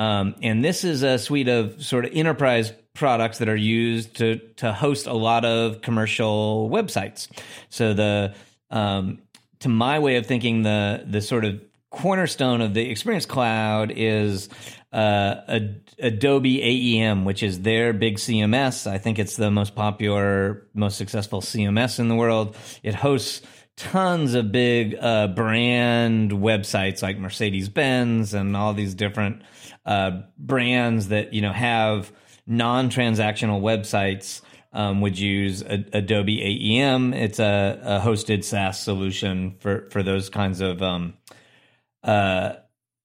Um, 0.00 0.34
and 0.42 0.64
this 0.64 0.82
is 0.82 1.02
a 1.02 1.18
suite 1.18 1.48
of 1.48 1.84
sort 1.84 2.06
of 2.06 2.12
enterprise 2.14 2.72
products 2.94 3.38
that 3.38 3.50
are 3.50 3.56
used 3.56 4.16
to 4.16 4.38
to 4.56 4.72
host 4.72 5.06
a 5.06 5.12
lot 5.12 5.44
of 5.44 5.82
commercial 5.82 6.70
websites. 6.72 7.28
So 7.68 7.92
the 7.92 8.34
um, 8.70 9.18
to 9.58 9.68
my 9.68 9.98
way 9.98 10.16
of 10.16 10.24
thinking, 10.24 10.62
the 10.62 11.04
the 11.06 11.20
sort 11.20 11.44
of 11.44 11.60
cornerstone 11.90 12.62
of 12.62 12.72
the 12.72 12.88
Experience 12.88 13.26
Cloud 13.26 13.92
is 13.94 14.48
uh, 14.90 15.58
Adobe 15.98 16.60
AEM, 16.62 17.26
which 17.26 17.42
is 17.42 17.60
their 17.60 17.92
big 17.92 18.16
CMS. 18.16 18.90
I 18.90 18.96
think 18.96 19.18
it's 19.18 19.36
the 19.36 19.50
most 19.50 19.74
popular, 19.74 20.66
most 20.72 20.96
successful 20.96 21.42
CMS 21.42 21.98
in 21.98 22.08
the 22.08 22.14
world. 22.14 22.56
It 22.82 22.94
hosts 22.94 23.42
tons 23.76 24.32
of 24.32 24.50
big 24.50 24.96
uh, 24.98 25.26
brand 25.28 26.32
websites 26.32 27.02
like 27.02 27.18
Mercedes 27.18 27.68
Benz 27.68 28.32
and 28.32 28.56
all 28.56 28.72
these 28.72 28.94
different 28.94 29.42
uh, 29.84 30.22
brands 30.38 31.08
that 31.08 31.32
you 31.32 31.42
know 31.42 31.52
have 31.52 32.12
non-transactional 32.46 33.60
websites. 33.60 34.42
Um, 34.72 35.00
would 35.00 35.18
use 35.18 35.62
a, 35.62 35.84
Adobe 35.92 36.38
AEM. 36.38 37.12
It's 37.12 37.40
a, 37.40 37.80
a, 37.82 37.98
hosted 37.98 38.44
SaaS 38.44 38.78
solution 38.78 39.56
for 39.58 39.88
for 39.90 40.04
those 40.04 40.28
kinds 40.28 40.60
of 40.60 40.80
um, 40.80 41.14
uh, 42.04 42.52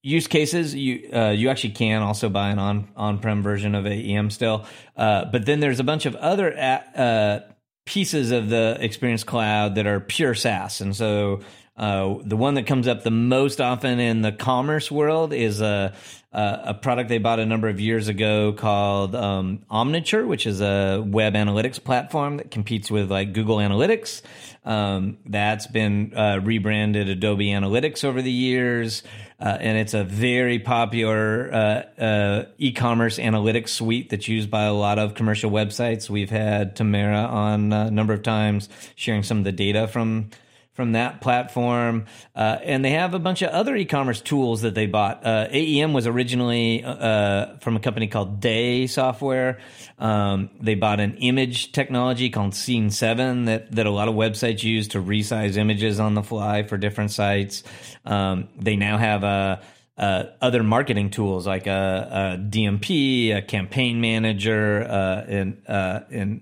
use 0.04 0.28
cases. 0.28 0.76
You 0.76 1.10
uh, 1.12 1.32
you 1.32 1.50
actually 1.50 1.72
can 1.72 2.04
also 2.04 2.30
buy 2.30 2.50
an 2.50 2.60
on 2.60 2.90
on 2.96 3.18
prem 3.18 3.42
version 3.42 3.74
of 3.74 3.86
AEM 3.86 4.32
still, 4.32 4.68
uh, 4.96 5.26
but 5.26 5.48
then 5.48 5.60
there's 5.60 5.80
a 5.80 5.84
bunch 5.84 6.06
of 6.06 6.16
other. 6.16 6.56
Uh, 6.56 7.40
pieces 7.86 8.32
of 8.32 8.50
the 8.50 8.78
Experience 8.80 9.24
Cloud 9.24 9.76
that 9.76 9.86
are 9.86 10.00
pure 10.00 10.34
SaaS. 10.34 10.82
And 10.82 10.96
so 10.96 11.42
uh, 11.78 12.16
the 12.24 12.36
one 12.38 12.56
that 12.56 12.66
comes 12.66 12.88
up 12.88 13.04
the 13.04 13.12
most 13.12 13.62
often 13.62 14.00
in 14.00 14.22
the 14.22 14.32
commerce 14.32 14.92
world 14.92 15.34
is 15.34 15.62
a, 15.62 15.94
a, 16.36 16.62
a 16.66 16.74
product 16.74 17.08
they 17.08 17.18
bought 17.18 17.40
a 17.40 17.46
number 17.46 17.70
of 17.70 17.80
years 17.80 18.10
ago 18.10 18.52
called 18.52 19.16
um, 19.16 19.60
Omniture, 19.72 20.28
which 20.28 20.46
is 20.46 20.60
a 20.60 21.02
web 21.06 21.34
analytics 21.34 21.82
platform 21.82 22.38
that 22.38 22.52
competes 22.52 22.92
with 22.92 23.10
like 23.10 23.32
Google 23.32 23.58
Analytics. 23.58 24.22
Um, 24.66 25.18
that's 25.26 25.66
been 25.68 26.14
uh, 26.14 26.42
rebranded 26.44 27.08
Adobe 27.08 27.48
Analytics 27.48 28.04
over 28.04 28.22
the 28.22 28.32
years. 28.32 29.02
Uh, 29.40 29.58
and 29.60 29.78
it's 29.78 29.94
a 29.94 30.04
very 30.04 30.60
popular 30.60 31.54
uh, 31.54 32.02
uh, 32.02 32.46
e-commerce 32.58 33.18
analytics 33.18 33.70
suite 33.70 34.10
that's 34.10 34.28
used 34.28 34.50
by 34.50 34.64
a 34.64 34.74
lot 34.74 35.00
of 35.00 35.14
commercial 35.14 35.52
websites. 35.52 36.10
We've 36.10 36.30
had 36.30 36.76
Tamara 36.76 37.20
on 37.20 37.72
a 37.72 37.92
number 37.92 38.14
of 38.14 38.24
times 38.24 38.68
sharing 38.96 39.24
some 39.24 39.40
of 39.40 39.44
the 39.44 39.52
data 39.52 39.88
from 39.88 40.30
from 40.76 40.92
that 40.92 41.22
platform. 41.22 42.06
Uh, 42.36 42.60
and 42.64 42.84
they 42.84 42.92
have 42.92 43.14
a 43.14 43.20
bunch 43.20 43.42
of 43.42 43.50
other 43.50 43.76
e-commerce 43.76 44.22
tools 44.22 44.62
that 44.62 44.76
they 44.76 44.86
bought. 44.86 45.26
Uh, 45.26 45.48
AEM 45.50 45.94
was 45.94 46.06
originally 46.06 46.84
uh, 46.84 47.58
from 47.60 47.78
a 47.78 47.80
company 47.80 48.08
called 48.08 48.42
Day 48.42 48.86
Software. 48.86 49.60
Um, 49.98 50.50
they 50.62 50.76
bought 50.76 51.00
an 51.00 51.16
image 51.16 51.72
technology 51.72 52.30
called 52.30 52.52
Scene7 52.52 53.46
that 53.46 53.72
that 53.72 53.86
a 53.86 53.92
lot 53.92 54.10
of 54.10 54.16
websites 54.16 54.64
use 54.64 54.90
to 54.90 55.02
resize 55.02 55.56
images 55.56 56.00
on 56.00 56.14
the 56.14 56.24
fly 56.24 56.64
for 56.64 56.78
different 56.78 57.12
sites. 57.12 57.64
Um, 58.06 58.50
they 58.60 58.76
now 58.76 58.98
have 58.98 59.24
a 59.24 59.62
uh, 59.98 60.26
other 60.42 60.62
marketing 60.62 61.10
tools 61.10 61.48
like 61.48 61.68
a, 61.68 62.36
a, 62.36 62.38
DMP, 62.38 63.36
a 63.36 63.42
campaign 63.42 64.02
manager, 64.02 64.84
uh, 64.84 65.26
and 65.26 65.62
uh, 65.68 66.02
and 66.12 66.42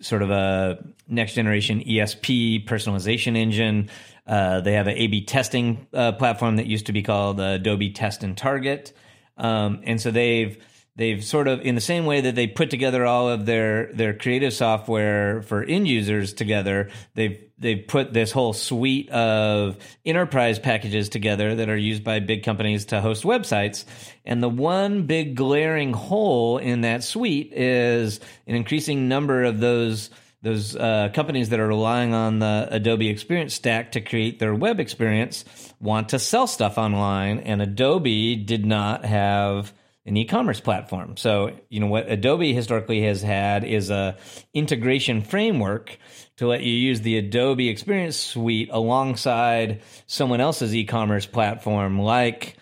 sort 0.00 0.22
of 0.22 0.30
a 0.30 0.78
next 1.08 1.34
generation 1.34 1.80
ESP 1.80 2.66
personalization 2.66 3.36
engine. 3.36 3.88
Uh, 4.26 4.60
they 4.60 4.72
have 4.72 4.86
an 4.86 4.96
A/B 4.96 5.24
testing 5.24 5.86
uh, 5.92 6.12
platform 6.12 6.56
that 6.56 6.66
used 6.66 6.86
to 6.86 6.92
be 6.92 7.02
called 7.02 7.40
Adobe 7.40 7.90
Test 7.90 8.22
and 8.22 8.36
Target, 8.36 8.92
um, 9.36 9.80
and 9.84 10.00
so 10.00 10.10
they've 10.10 10.62
they've 11.00 11.24
sort 11.24 11.48
of 11.48 11.60
in 11.62 11.74
the 11.74 11.80
same 11.80 12.04
way 12.04 12.20
that 12.20 12.34
they 12.34 12.46
put 12.46 12.70
together 12.70 13.04
all 13.04 13.28
of 13.28 13.46
their 13.46 13.92
their 13.92 14.14
creative 14.14 14.52
software 14.52 15.42
for 15.42 15.62
end 15.62 15.88
users 15.88 16.32
together 16.32 16.90
they've 17.14 17.38
they've 17.60 17.86
put 17.86 18.12
this 18.12 18.32
whole 18.32 18.52
suite 18.52 19.08
of 19.10 19.76
enterprise 20.04 20.58
packages 20.58 21.08
together 21.08 21.54
that 21.54 21.68
are 21.68 21.76
used 21.76 22.02
by 22.02 22.18
big 22.18 22.42
companies 22.42 22.86
to 22.86 23.00
host 23.00 23.22
websites. 23.22 23.84
And 24.24 24.42
the 24.42 24.48
one 24.48 25.06
big 25.06 25.36
glaring 25.36 25.92
hole 25.92 26.58
in 26.58 26.80
that 26.80 27.04
suite 27.04 27.52
is 27.52 28.18
an 28.46 28.56
increasing 28.56 29.08
number 29.08 29.44
of 29.44 29.60
those 29.60 30.10
those 30.42 30.74
uh, 30.74 31.10
companies 31.12 31.50
that 31.50 31.60
are 31.60 31.68
relying 31.68 32.14
on 32.14 32.38
the 32.38 32.66
Adobe 32.70 33.10
Experience 33.10 33.52
Stack 33.52 33.92
to 33.92 34.00
create 34.00 34.38
their 34.38 34.54
web 34.54 34.80
experience 34.80 35.44
want 35.80 36.08
to 36.10 36.18
sell 36.18 36.46
stuff 36.46 36.78
online, 36.78 37.40
and 37.40 37.60
Adobe 37.60 38.36
did 38.36 38.64
not 38.64 39.04
have 39.04 39.74
an 40.06 40.16
e-commerce 40.16 40.60
platform. 40.60 41.16
So, 41.16 41.56
you 41.68 41.80
know 41.80 41.86
what 41.86 42.10
Adobe 42.10 42.52
historically 42.54 43.02
has 43.02 43.22
had 43.22 43.64
is 43.64 43.90
a 43.90 44.16
integration 44.54 45.22
framework 45.22 45.98
to 46.36 46.46
let 46.46 46.62
you 46.62 46.72
use 46.72 47.02
the 47.02 47.18
Adobe 47.18 47.68
Experience 47.68 48.16
Suite 48.16 48.70
alongside 48.72 49.82
someone 50.06 50.40
else's 50.40 50.74
e-commerce 50.74 51.26
platform 51.26 52.00
like 52.00 52.56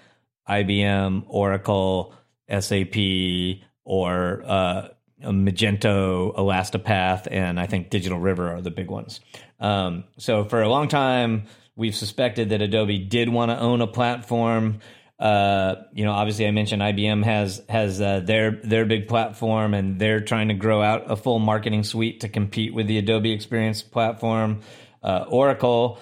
IBM, 0.49 1.25
Oracle, 1.29 2.15
SAP, 2.49 3.63
or 3.85 4.43
uh, 4.45 4.89
Magento, 5.23 6.37
Elastic 6.37 6.85
Path, 6.85 7.29
and 7.31 7.59
I 7.59 7.67
think 7.67 7.91
Digital 7.91 8.19
River 8.19 8.53
are 8.53 8.61
the 8.61 8.71
big 8.71 8.91
ones. 8.91 9.21
Um, 9.61 10.05
so 10.19 10.45
for 10.45 10.63
a 10.63 10.69
long 10.69 10.89
time, 10.89 11.45
we've 11.77 11.95
suspected 11.95 12.51
that 12.51 12.63
Adobe 12.63 12.99
did 12.99 13.29
want 13.29 13.51
to 13.51 13.59
own 13.59 13.81
a 13.81 13.87
platform. 13.87 14.81
Uh, 15.19 15.83
you 15.93 16.05
know, 16.05 16.13
obviously, 16.13 16.47
I 16.47 16.53
mentioned 16.53 16.81
IBM 16.81 17.25
has 17.25 17.63
has 17.69 18.01
uh, 18.01 18.21
their 18.21 18.53
their 18.63 18.85
big 18.85 19.09
platform, 19.09 19.75
and 19.75 19.99
they're 19.99 20.21
trying 20.21 20.49
to 20.49 20.55
grow 20.55 20.81
out 20.81 21.11
a 21.11 21.17
full 21.17 21.41
marketing 21.41 21.83
suite 21.83 22.21
to 22.21 22.29
compete 22.29 22.73
with 22.73 22.87
the 22.87 22.99
Adobe 22.99 23.33
Experience 23.33 23.83
platform. 23.83 24.61
Uh, 25.03 25.25
Oracle, 25.29 25.99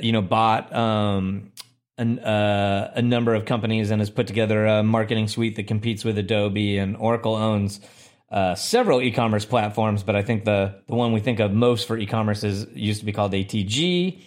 you 0.00 0.12
know, 0.12 0.22
bought 0.22 0.74
um, 0.74 1.52
an, 1.98 2.18
uh, 2.20 2.92
a 2.94 3.02
number 3.02 3.34
of 3.34 3.44
companies 3.44 3.90
and 3.90 4.00
has 4.00 4.10
put 4.10 4.26
together 4.26 4.64
a 4.66 4.82
marketing 4.82 5.28
suite 5.28 5.56
that 5.56 5.66
competes 5.66 6.04
with 6.04 6.16
Adobe. 6.16 6.78
And 6.78 6.96
Oracle 6.96 7.34
owns 7.34 7.80
uh, 8.30 8.54
several 8.54 9.02
e-commerce 9.02 9.44
platforms, 9.44 10.02
but 10.02 10.16
I 10.16 10.22
think 10.22 10.44
the 10.44 10.74
the 10.88 10.94
one 10.94 11.12
we 11.12 11.20
think 11.20 11.38
of 11.38 11.52
most 11.52 11.86
for 11.86 11.98
e-commerce 11.98 12.44
is 12.44 12.66
used 12.72 13.00
to 13.00 13.06
be 13.06 13.12
called 13.12 13.32
ATG. 13.32 14.22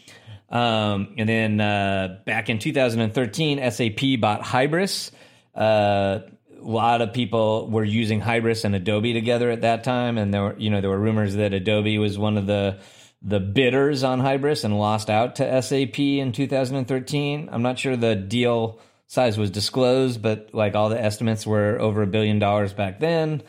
Um, 0.49 1.15
and 1.17 1.27
then 1.27 1.59
uh, 1.59 2.19
back 2.25 2.49
in 2.49 2.59
2013, 2.59 3.71
SAP 3.71 4.19
bought 4.19 4.41
Hybris. 4.41 5.11
Uh, 5.53 6.19
a 6.59 6.63
lot 6.63 7.01
of 7.01 7.13
people 7.13 7.69
were 7.69 7.83
using 7.83 8.21
Hybris 8.21 8.65
and 8.65 8.75
Adobe 8.75 9.13
together 9.13 9.51
at 9.51 9.61
that 9.61 9.83
time, 9.83 10.17
and 10.17 10.33
there 10.33 10.41
were 10.43 10.55
you 10.57 10.69
know 10.69 10.81
there 10.81 10.89
were 10.89 10.99
rumors 10.99 11.35
that 11.35 11.53
Adobe 11.53 11.97
was 11.97 12.17
one 12.17 12.37
of 12.37 12.47
the 12.47 12.79
the 13.21 13.39
bidders 13.39 14.03
on 14.03 14.19
Hybris 14.19 14.63
and 14.63 14.77
lost 14.77 15.09
out 15.09 15.37
to 15.37 15.61
SAP 15.61 15.99
in 15.99 16.31
2013. 16.31 17.49
I'm 17.51 17.61
not 17.61 17.79
sure 17.79 17.95
the 17.95 18.15
deal 18.15 18.79
size 19.07 19.37
was 19.37 19.49
disclosed, 19.49 20.21
but 20.21 20.49
like 20.53 20.75
all 20.75 20.89
the 20.89 21.01
estimates 21.01 21.45
were 21.45 21.79
over 21.79 22.01
a 22.01 22.07
billion 22.07 22.39
dollars 22.39 22.73
back 22.73 22.99
then. 22.99 23.41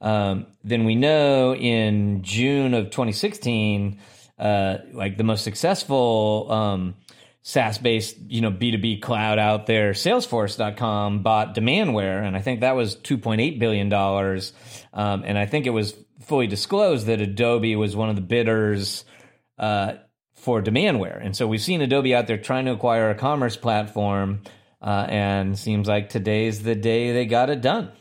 Um, 0.00 0.46
then 0.62 0.84
we 0.84 0.94
know 0.94 1.54
in 1.54 2.22
June 2.22 2.74
of 2.74 2.86
2016 2.86 3.98
uh, 4.38 4.78
like 4.92 5.16
the 5.16 5.24
most 5.24 5.44
successful 5.44 6.46
um, 6.50 6.94
SaaS 7.42 7.78
based, 7.78 8.16
you 8.28 8.40
know, 8.40 8.50
B2B 8.50 9.02
cloud 9.02 9.38
out 9.38 9.66
there, 9.66 9.92
Salesforce.com 9.92 11.22
bought 11.22 11.54
Demandware, 11.54 12.26
and 12.26 12.36
I 12.36 12.40
think 12.40 12.60
that 12.60 12.74
was 12.74 12.96
$2.8 12.96 13.58
billion. 13.58 13.92
Um, 13.92 15.24
and 15.26 15.38
I 15.38 15.44
think 15.44 15.66
it 15.66 15.70
was 15.70 15.94
fully 16.20 16.46
disclosed 16.46 17.06
that 17.06 17.20
Adobe 17.20 17.76
was 17.76 17.94
one 17.94 18.08
of 18.08 18.16
the 18.16 18.22
bidders 18.22 19.04
uh, 19.58 19.94
for 20.34 20.62
Demandware. 20.62 21.22
And 21.22 21.36
so 21.36 21.46
we've 21.46 21.60
seen 21.60 21.82
Adobe 21.82 22.14
out 22.14 22.26
there 22.26 22.38
trying 22.38 22.64
to 22.64 22.72
acquire 22.72 23.10
a 23.10 23.14
commerce 23.14 23.56
platform, 23.56 24.40
uh, 24.80 25.06
and 25.08 25.58
seems 25.58 25.86
like 25.86 26.08
today's 26.08 26.62
the 26.62 26.74
day 26.74 27.12
they 27.12 27.26
got 27.26 27.50
it 27.50 27.60
done. 27.60 27.92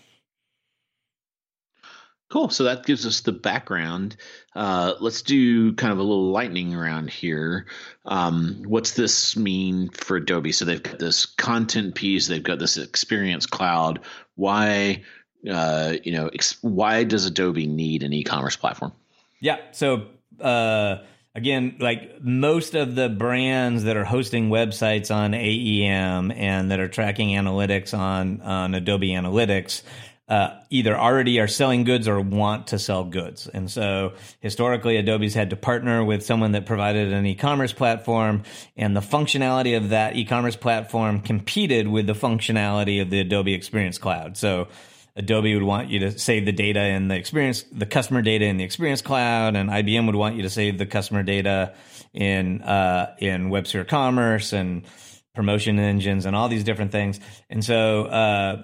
Cool. 2.34 2.50
So 2.50 2.63
that 2.63 2.84
gives 2.84 3.06
us 3.06 3.22
the 3.22 3.32
background. 3.32 4.16
Uh, 4.56 4.96
let's 5.00 5.22
do 5.22 5.72
kind 5.74 5.94
of 5.94 6.00
a 6.00 6.02
little 6.02 6.32
lightning 6.32 6.74
round 6.74 7.12
here. 7.12 7.68
Um, 8.06 8.63
what's 8.66 8.94
this 8.94 9.38
mean 9.38 9.90
for 9.90 10.18
Adobe? 10.18 10.52
So 10.52 10.66
they've 10.66 10.82
got 10.82 10.98
this 10.98 11.28
content 11.28 11.94
piece, 11.94 12.28
they've 12.28 12.42
got 12.42 12.58
this 12.58 12.78
experience 12.78 13.46
cloud. 13.46 14.00
Why, 14.34 15.04
uh, 15.48 15.94
you 16.04 16.13
know, 16.13 16.28
ex- 16.30 16.58
why 16.63 17.04
does 17.04 17.28
Adobe 17.28 17.68
need 17.68 18.02
an 18.02 18.13
e-commerce 18.13 18.56
platform? 18.56 18.94
Yeah. 19.40 19.60
So 19.70 20.08
uh, 20.42 21.04
again, 21.36 21.75
like 21.80 22.20
most 22.20 22.74
of 22.74 22.96
the 22.96 23.10
brands 23.10 23.84
that 23.84 23.96
are 23.96 24.06
hosting 24.06 24.50
websites 24.50 25.13
on 25.13 25.34
AEM 25.34 26.34
and 26.36 26.72
that 26.72 26.80
are 26.80 26.88
tracking 26.88 27.30
analytics 27.30 27.96
on 27.96 28.42
on 28.42 28.74
Adobe 28.74 29.10
Analytics 29.10 29.84
uh, 30.27 30.51
either 30.70 30.98
already 30.98 31.39
are 31.39 31.48
selling 31.48 31.84
goods 31.84 32.08
or 32.08 32.20
want 32.20 32.68
to 32.68 32.80
sell 32.80 33.03
goods. 33.03 33.48
And 33.48 33.70
so 33.70 34.13
historically, 34.39 34.98
Adobe's 34.98 35.34
had 35.34 35.50
to 35.50 35.56
partner 35.56 36.03
with 36.03 36.25
someone 36.25 36.53
that 36.53 36.65
provided 36.65 37.12
an 37.12 37.25
e-commerce 37.25 37.74
platform 37.74 38.44
and 38.77 38.96
the 38.96 39.01
functionality 39.01 39.75
of 39.75 39.89
that 39.89 40.15
e-commerce 40.15 40.56
platform 40.56 41.20
competed 41.20 41.88
with 41.88 42.08
the 42.08 42.13
functionality 42.13 43.01
of 43.01 43.10
the 43.10 43.20
Adobe 43.20 43.53
Experience 43.53 43.98
Cloud. 43.98 44.38
So 44.38 44.70
Adobe 45.15 45.53
would 45.53 45.63
want 45.63 45.89
you 45.89 46.00
to 46.00 46.18
save 46.18 46.46
the 46.46 46.53
data 46.53 46.80
in 46.80 47.10
the 47.10 47.15
experience, 47.15 47.63
the 47.72 47.86
customer 47.86 48.22
data 48.22 48.46
in 48.46 48.58
the 48.58 48.63
Experience 48.63 49.01
Cloud, 49.01 49.56
and 49.56 49.70
IBM 49.70 50.06
would 50.06 50.15
want 50.15 50.36
you 50.36 50.44
to 50.44 50.50
save 50.50 50.77
the 50.77 50.86
customer 50.86 51.22
data 51.22 51.74
in 52.13 52.62
uh, 52.62 53.13
in 53.20 53.50
WebSphere 53.50 53.88
Commerce, 53.88 54.53
and 54.53 54.84
promotion 55.36 55.80
engines 55.80 56.25
and 56.25 56.36
all 56.36 56.48
these 56.48 56.63
different 56.63 56.92
things. 56.92 57.20
And 57.50 57.63
so 57.63 58.06
uh, 58.06 58.63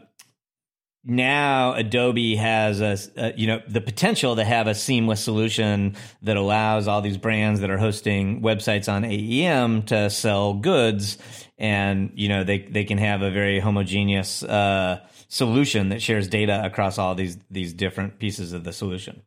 now 1.04 1.74
Adobe 1.74 2.36
has 2.36 2.82
a, 2.82 2.98
a, 3.16 3.34
you 3.38 3.48
know 3.48 3.62
the 3.68 3.82
potential 3.82 4.36
to 4.36 4.44
have 4.44 4.68
a 4.68 4.76
seamless 4.76 5.22
solution 5.22 5.96
that 6.24 6.38
allows 6.38 6.88
all 6.88 7.02
these 7.02 7.18
brands 7.18 7.62
that 7.62 7.70
are 7.70 7.78
hosting 7.78 8.42
websites 8.42 8.92
on 8.92 9.04
AEM 9.04 9.86
to 9.88 10.10
sell 10.10 10.54
goods, 10.54 11.18
and 11.58 12.12
you 12.16 12.28
know 12.28 12.44
they 12.44 12.60
they 12.60 12.84
can 12.84 12.98
have 12.98 13.22
a 13.22 13.32
very 13.32 13.60
homogeneous 13.60 14.44
uh, 14.44 15.00
solution 15.30 15.90
that 15.90 16.02
shares 16.02 16.28
data 16.28 16.62
across 16.64 16.98
all 16.98 17.16
these 17.16 17.38
these 17.50 17.74
different 17.74 18.20
pieces 18.20 18.52
of 18.52 18.64
the 18.64 18.74
solution. 18.74 19.22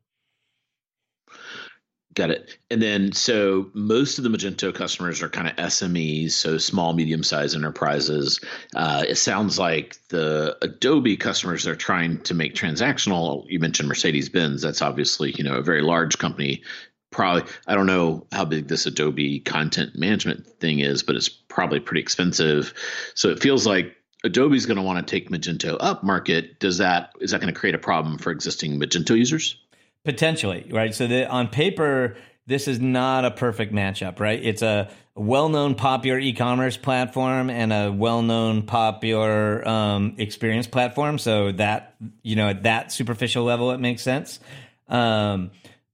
Got 2.14 2.30
it. 2.30 2.58
And 2.70 2.82
then, 2.82 3.12
so 3.12 3.70
most 3.72 4.18
of 4.18 4.24
the 4.24 4.30
Magento 4.30 4.74
customers 4.74 5.22
are 5.22 5.30
kind 5.30 5.48
of 5.48 5.56
SMEs, 5.56 6.32
so 6.32 6.58
small, 6.58 6.92
medium 6.92 7.22
sized 7.22 7.56
enterprises. 7.56 8.38
Uh, 8.74 9.04
it 9.08 9.14
sounds 9.14 9.58
like 9.58 9.96
the 10.08 10.56
Adobe 10.60 11.16
customers 11.16 11.66
are 11.66 11.76
trying 11.76 12.20
to 12.22 12.34
make 12.34 12.54
transactional. 12.54 13.46
You 13.48 13.60
mentioned 13.60 13.88
Mercedes 13.88 14.28
Benz. 14.28 14.60
That's 14.60 14.82
obviously 14.82 15.32
you 15.32 15.44
know 15.44 15.54
a 15.54 15.62
very 15.62 15.80
large 15.80 16.18
company. 16.18 16.62
Probably, 17.10 17.50
I 17.66 17.74
don't 17.74 17.86
know 17.86 18.26
how 18.30 18.44
big 18.44 18.68
this 18.68 18.84
Adobe 18.84 19.40
content 19.40 19.96
management 19.96 20.46
thing 20.60 20.80
is, 20.80 21.02
but 21.02 21.16
it's 21.16 21.28
probably 21.28 21.80
pretty 21.80 22.00
expensive. 22.00 22.74
So 23.14 23.30
it 23.30 23.40
feels 23.40 23.66
like 23.66 23.96
Adobe's 24.24 24.66
going 24.66 24.76
to 24.76 24.82
want 24.82 25.06
to 25.06 25.10
take 25.10 25.30
Magento 25.30 25.78
up 25.80 26.04
market. 26.04 26.60
Does 26.60 26.78
that 26.78 27.12
is 27.20 27.30
that 27.30 27.40
going 27.40 27.52
to 27.52 27.58
create 27.58 27.74
a 27.74 27.78
problem 27.78 28.18
for 28.18 28.30
existing 28.30 28.78
Magento 28.78 29.16
users? 29.16 29.61
Potentially, 30.04 30.66
right? 30.70 30.94
So 30.94 31.06
the, 31.06 31.28
on 31.28 31.48
paper, 31.48 32.16
this 32.46 32.66
is 32.66 32.80
not 32.80 33.24
a 33.24 33.30
perfect 33.30 33.72
matchup, 33.72 34.18
right? 34.18 34.40
It's 34.42 34.62
a 34.62 34.90
well-known 35.14 35.74
popular 35.74 36.18
e-commerce 36.18 36.76
platform 36.76 37.50
and 37.50 37.72
a 37.72 37.92
well-known 37.92 38.62
popular 38.62 39.66
um, 39.66 40.14
experience 40.18 40.66
platform. 40.66 41.18
So 41.18 41.52
that 41.52 41.94
you 42.22 42.36
know 42.36 42.48
at 42.48 42.62
that 42.64 42.92
superficial 42.92 43.44
level, 43.44 43.70
it 43.72 43.78
makes 43.78 44.02
sense. 44.02 44.40
Um, 44.88 45.50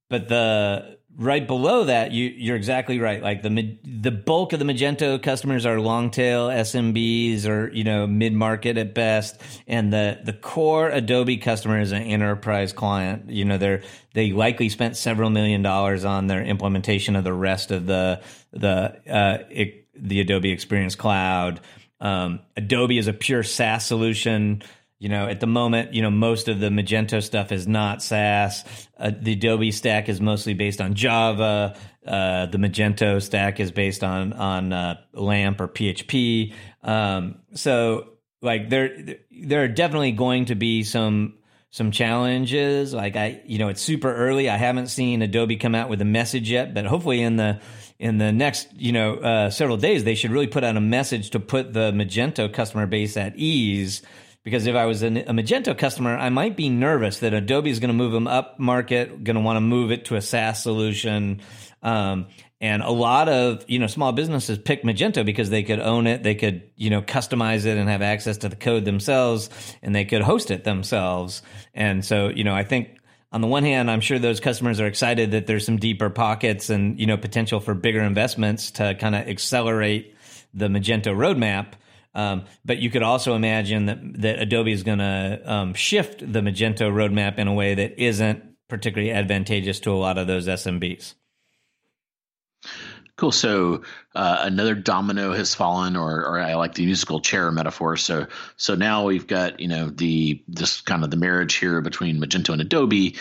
but 0.09 0.27
the 0.27 0.98
right 1.17 1.45
below 1.45 1.85
that, 1.85 2.11
you 2.11 2.25
you're 2.25 2.55
exactly 2.55 2.99
right. 2.99 3.21
Like 3.21 3.41
the 3.41 3.77
the 3.83 4.11
bulk 4.11 4.53
of 4.53 4.59
the 4.59 4.65
Magento 4.65 5.21
customers 5.21 5.65
are 5.65 5.79
long 5.79 6.11
tail 6.11 6.47
SMBs 6.47 7.45
or 7.47 7.71
you 7.73 7.83
know 7.83 8.07
mid 8.07 8.33
market 8.33 8.77
at 8.77 8.93
best, 8.93 9.41
and 9.67 9.91
the 9.91 10.19
the 10.23 10.33
core 10.33 10.89
Adobe 10.89 11.37
customer 11.37 11.79
is 11.79 11.91
an 11.91 12.03
enterprise 12.03 12.73
client. 12.73 13.29
You 13.29 13.45
know 13.45 13.57
they're 13.57 13.83
they 14.13 14.31
likely 14.31 14.69
spent 14.69 14.95
several 14.95 15.29
million 15.29 15.61
dollars 15.61 16.05
on 16.05 16.27
their 16.27 16.43
implementation 16.43 17.15
of 17.15 17.23
the 17.23 17.33
rest 17.33 17.71
of 17.71 17.85
the 17.85 18.21
the 18.51 19.01
uh, 19.09 19.43
it, 19.49 19.87
the 19.95 20.21
Adobe 20.21 20.51
Experience 20.51 20.95
Cloud. 20.95 21.59
Um, 22.01 22.39
Adobe 22.55 22.97
is 22.97 23.07
a 23.07 23.13
pure 23.13 23.43
SaaS 23.43 23.85
solution 23.85 24.63
you 24.99 25.07
know, 25.07 25.27
at 25.27 25.39
the 25.39 25.47
moment, 25.47 25.93
you 25.93 26.01
know, 26.01 26.11
most 26.11 26.49
of 26.49 26.59
the 26.59 26.67
Magento 26.67 27.23
stuff 27.23 27.53
is 27.53 27.67
not 27.67 28.03
SaaS. 28.03 28.65
Uh, 28.97 29.11
the 29.17 29.33
Adobe 29.33 29.71
stack 29.71 30.09
is 30.09 30.19
mostly 30.19 30.53
based 30.53 30.81
on 30.81 30.93
Java. 30.93 31.77
Uh, 32.05 32.47
the 32.47 32.57
Magento 32.57 33.21
stack 33.21 33.61
is 33.61 33.71
based 33.71 34.03
on 34.03 34.33
on 34.33 34.73
uh, 34.73 34.99
LAMP 35.13 35.61
or 35.61 35.69
PHP. 35.69 36.53
Um, 36.83 37.39
so, 37.53 38.09
like, 38.41 38.69
there 38.69 38.89
there 39.31 39.63
are 39.63 39.69
definitely 39.69 40.11
going 40.11 40.45
to 40.45 40.55
be 40.55 40.83
some 40.83 41.35
some 41.71 41.91
challenges. 41.91 42.93
Like, 42.93 43.15
I, 43.15 43.41
you 43.45 43.57
know, 43.57 43.69
it's 43.69 43.81
super 43.81 44.13
early. 44.13 44.49
I 44.49 44.57
haven't 44.57 44.87
seen 44.87 45.21
Adobe 45.21 45.55
come 45.55 45.75
out 45.75 45.87
with 45.87 46.01
a 46.01 46.05
message 46.05 46.51
yet, 46.51 46.73
but 46.73 46.85
hopefully 46.85 47.21
in 47.21 47.37
the 47.37 47.61
in 47.99 48.17
the 48.17 48.33
next 48.33 48.67
you 48.75 48.91
know 48.91 49.15
uh, 49.15 49.49
several 49.49 49.77
days, 49.77 50.03
they 50.03 50.15
should 50.15 50.31
really 50.31 50.47
put 50.47 50.65
out 50.65 50.75
a 50.75 50.81
message 50.81 51.29
to 51.29 51.39
put 51.39 51.71
the 51.71 51.93
Magento 51.93 52.51
customer 52.51 52.85
base 52.85 53.15
at 53.15 53.37
ease 53.37 54.01
because 54.43 54.67
if 54.67 54.75
I 54.75 54.85
was 54.85 55.03
a 55.03 55.09
Magento 55.09 55.77
customer, 55.77 56.17
I 56.17 56.29
might 56.29 56.55
be 56.55 56.69
nervous 56.69 57.19
that 57.19 57.33
Adobe 57.33 57.69
is 57.69 57.79
going 57.79 57.89
to 57.89 57.93
move 57.93 58.11
them 58.11 58.27
up 58.27 58.59
market, 58.59 59.23
going 59.23 59.35
to 59.35 59.41
want 59.41 59.57
to 59.57 59.61
move 59.61 59.91
it 59.91 60.05
to 60.05 60.15
a 60.15 60.21
SaaS 60.21 60.63
solution. 60.63 61.41
Um, 61.81 62.27
and 62.61 62.81
a 62.81 62.89
lot 62.89 63.29
of 63.29 63.63
you 63.67 63.79
know 63.79 63.87
small 63.87 64.11
businesses 64.11 64.57
pick 64.57 64.83
Magento 64.83 65.25
because 65.25 65.49
they 65.49 65.63
could 65.63 65.79
own 65.79 66.07
it, 66.07 66.23
they 66.23 66.35
could 66.35 66.69
you 66.75 66.89
know 66.89 67.01
customize 67.01 67.65
it 67.65 67.77
and 67.77 67.89
have 67.89 68.01
access 68.01 68.37
to 68.39 68.49
the 68.49 68.55
code 68.55 68.85
themselves, 68.85 69.49
and 69.81 69.95
they 69.95 70.05
could 70.05 70.21
host 70.21 70.51
it 70.51 70.63
themselves. 70.63 71.41
And 71.73 72.03
so 72.03 72.29
you 72.29 72.43
know 72.43 72.53
I 72.53 72.63
think 72.63 72.97
on 73.31 73.41
the 73.41 73.47
one 73.47 73.63
hand, 73.63 73.91
I'm 73.91 74.01
sure 74.01 74.17
those 74.17 74.39
customers 74.39 74.79
are 74.79 74.87
excited 74.87 75.31
that 75.31 75.45
there's 75.45 75.65
some 75.65 75.77
deeper 75.77 76.09
pockets 76.09 76.69
and 76.69 76.99
you 76.99 77.05
know 77.05 77.17
potential 77.17 77.59
for 77.59 77.73
bigger 77.73 78.01
investments 78.01 78.71
to 78.71 78.95
kind 78.95 79.15
of 79.15 79.27
accelerate 79.27 80.15
the 80.53 80.67
Magento 80.67 81.15
roadmap. 81.15 81.73
Um, 82.13 82.45
but 82.65 82.79
you 82.79 82.89
could 82.89 83.03
also 83.03 83.35
imagine 83.35 83.85
that 83.85 83.99
that 84.21 84.39
Adobe 84.39 84.71
is 84.71 84.83
going 84.83 84.99
to 84.99 85.41
um, 85.45 85.73
shift 85.73 86.19
the 86.19 86.41
Magento 86.41 86.91
roadmap 86.91 87.37
in 87.37 87.47
a 87.47 87.53
way 87.53 87.75
that 87.75 88.01
isn't 88.01 88.43
particularly 88.67 89.11
advantageous 89.11 89.79
to 89.81 89.91
a 89.91 89.93
lot 89.93 90.17
of 90.17 90.27
those 90.27 90.47
SMBs. 90.47 91.15
Cool. 93.19 93.33
So 93.33 93.81
uh, 94.15 94.37
another 94.43 94.73
domino 94.73 95.33
has 95.33 95.53
fallen, 95.53 95.97
or, 95.97 96.25
or 96.25 96.39
I 96.39 96.53
like 96.53 96.75
the 96.75 96.85
musical 96.85 97.19
chair 97.19 97.51
metaphor. 97.51 97.97
So 97.97 98.27
so 98.55 98.75
now 98.75 99.03
we've 99.03 99.27
got 99.27 99.59
you 99.59 99.67
know 99.67 99.89
the 99.89 100.41
this 100.47 100.79
kind 100.79 101.03
of 101.03 101.11
the 101.11 101.17
marriage 101.17 101.55
here 101.55 101.81
between 101.81 102.21
Magento 102.21 102.53
and 102.53 102.61
Adobe. 102.61 103.17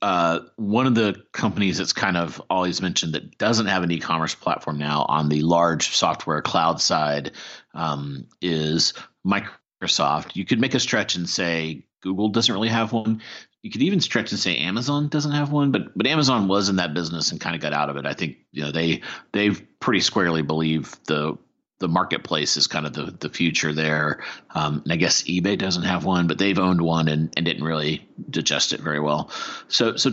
Uh, 0.00 0.38
one 0.56 0.86
of 0.86 0.94
the 0.94 1.22
companies 1.32 1.76
that's 1.76 1.92
kind 1.92 2.16
of 2.16 2.40
always 2.48 2.80
mentioned 2.80 3.12
that 3.12 3.36
doesn't 3.36 3.66
have 3.66 3.82
an 3.82 3.90
e-commerce 3.90 4.34
platform 4.34 4.78
now 4.78 5.04
on 5.10 5.28
the 5.28 5.42
large 5.42 5.94
software 5.94 6.40
cloud 6.40 6.80
side 6.80 7.32
um, 7.74 8.26
is 8.40 8.94
Microsoft. 9.26 10.34
You 10.34 10.46
could 10.46 10.60
make 10.60 10.72
a 10.72 10.80
stretch 10.80 11.14
and 11.14 11.28
say 11.28 11.84
Google 12.00 12.30
doesn't 12.30 12.54
really 12.54 12.68
have 12.68 12.94
one 12.94 13.20
you 13.62 13.70
could 13.70 13.82
even 13.82 14.00
stretch 14.00 14.32
and 14.32 14.40
say 14.40 14.56
Amazon 14.56 15.08
doesn't 15.08 15.32
have 15.32 15.52
one, 15.52 15.70
but 15.70 15.96
but 15.96 16.06
Amazon 16.06 16.48
was 16.48 16.68
in 16.68 16.76
that 16.76 16.94
business 16.94 17.30
and 17.30 17.40
kind 17.40 17.54
of 17.54 17.62
got 17.62 17.72
out 17.72 17.90
of 17.90 17.96
it. 17.96 18.06
I 18.06 18.12
think 18.12 18.38
you 18.50 18.62
know 18.62 18.72
they 18.72 19.02
they've 19.32 19.62
pretty 19.78 20.00
squarely 20.00 20.42
believe 20.42 20.96
the 21.06 21.38
the 21.78 21.88
marketplace 21.88 22.56
is 22.56 22.66
kind 22.66 22.86
of 22.86 22.92
the 22.92 23.14
the 23.20 23.28
future 23.28 23.72
there. 23.72 24.22
Um, 24.54 24.82
and 24.84 24.92
I 24.92 24.96
guess 24.96 25.22
eBay 25.22 25.56
doesn't 25.56 25.84
have 25.84 26.04
one, 26.04 26.26
but 26.26 26.38
they've 26.38 26.58
owned 26.58 26.80
one 26.80 27.08
and, 27.08 27.32
and 27.36 27.46
didn't 27.46 27.64
really 27.64 28.08
digest 28.30 28.72
it 28.72 28.80
very 28.80 29.00
well. 29.00 29.30
So 29.68 29.96
so 29.96 30.10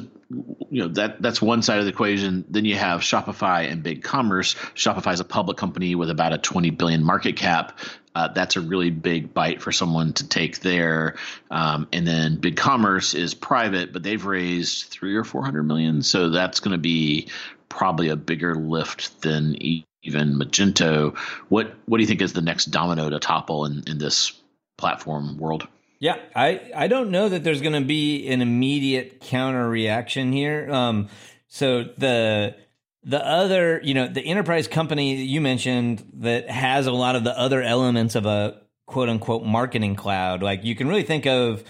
you 0.70 0.84
know 0.84 0.88
that 0.90 1.22
that's 1.22 1.42
one 1.42 1.64
side 1.64 1.80
of 1.80 1.86
the 1.86 1.92
equation. 1.92 2.46
Then 2.50 2.66
you 2.66 2.76
have 2.76 3.02
Shopify 3.02 3.72
and 3.72 3.82
Big 3.82 4.04
Commerce. 4.04 4.56
Shopify 4.76 5.14
is 5.14 5.20
a 5.20 5.26
public 5.26 5.58
company 5.58 5.96
with 5.96 6.12
about 6.12 6.34
a 6.34 6.38
20 6.38 6.70
billion 6.72 7.04
market 7.04 7.36
cap. 7.36 7.80
Uh, 8.20 8.28
that's 8.28 8.58
a 8.58 8.62
really 8.62 8.90
big 8.90 9.34
bite 9.34 9.62
for 9.62 9.72
someone 9.72 10.12
to 10.12 10.28
take 10.28 10.60
there. 10.60 11.16
Um, 11.50 11.88
and 11.94 12.06
then 12.06 12.36
Big 12.36 12.58
Commerce 12.58 13.14
is 13.14 13.34
private, 13.34 13.94
but 13.94 14.04
they've 14.04 14.26
raised 14.26 14.88
three 14.88 15.16
or 15.16 15.24
four 15.24 15.42
hundred 15.42 15.64
million, 15.64 16.02
so 16.02 16.30
that's 16.30 16.60
going 16.60 16.74
to 16.74 16.78
be 16.78 17.30
probably 17.70 18.10
a 18.10 18.18
bigger 18.18 18.56
lift 18.56 19.22
than 19.22 19.56
even 19.62 20.36
Magento. 20.36 21.16
What 21.48 21.74
what 21.86 21.98
do 21.98 22.04
you 22.04 22.08
think 22.08 22.22
is 22.22 22.34
the 22.34 22.42
next 22.42 22.66
domino 22.66 23.10
to 23.10 23.20
topple 23.20 23.64
in, 23.64 23.84
in 23.88 24.00
this 24.00 24.34
platform 24.78 25.38
world? 25.38 25.66
Yeah, 26.00 26.18
I, 26.36 26.72
I 26.76 26.88
don't 26.88 27.12
know 27.12 27.30
that 27.30 27.44
there's 27.46 27.62
going 27.62 27.82
to 27.82 27.88
be 27.88 28.28
an 28.28 28.42
immediate 28.42 29.22
counter 29.22 29.70
reaction 29.70 30.34
here. 30.34 30.70
Um, 30.70 31.08
so 31.48 31.84
the 31.98 32.56
the 33.04 33.26
other, 33.26 33.80
you 33.84 33.94
know, 33.94 34.08
the 34.08 34.22
enterprise 34.22 34.68
company 34.68 35.18
that 35.18 35.24
you 35.24 35.42
mentioned 35.42 36.04
that 36.16 36.50
has 36.50 36.88
a 36.88 36.92
lot 36.92 37.16
of 37.16 37.24
the 37.24 37.38
other 37.38 37.62
elements 37.62 38.16
of 38.16 38.26
a 38.26 38.62
quote 38.86 39.10
unquote 39.10 39.44
marketing 39.44 39.96
cloud, 39.96 40.44
like 40.44 40.64
you 40.64 40.76
can 40.76 40.88
really 40.88 41.04
think 41.04 41.26
of 41.26 41.64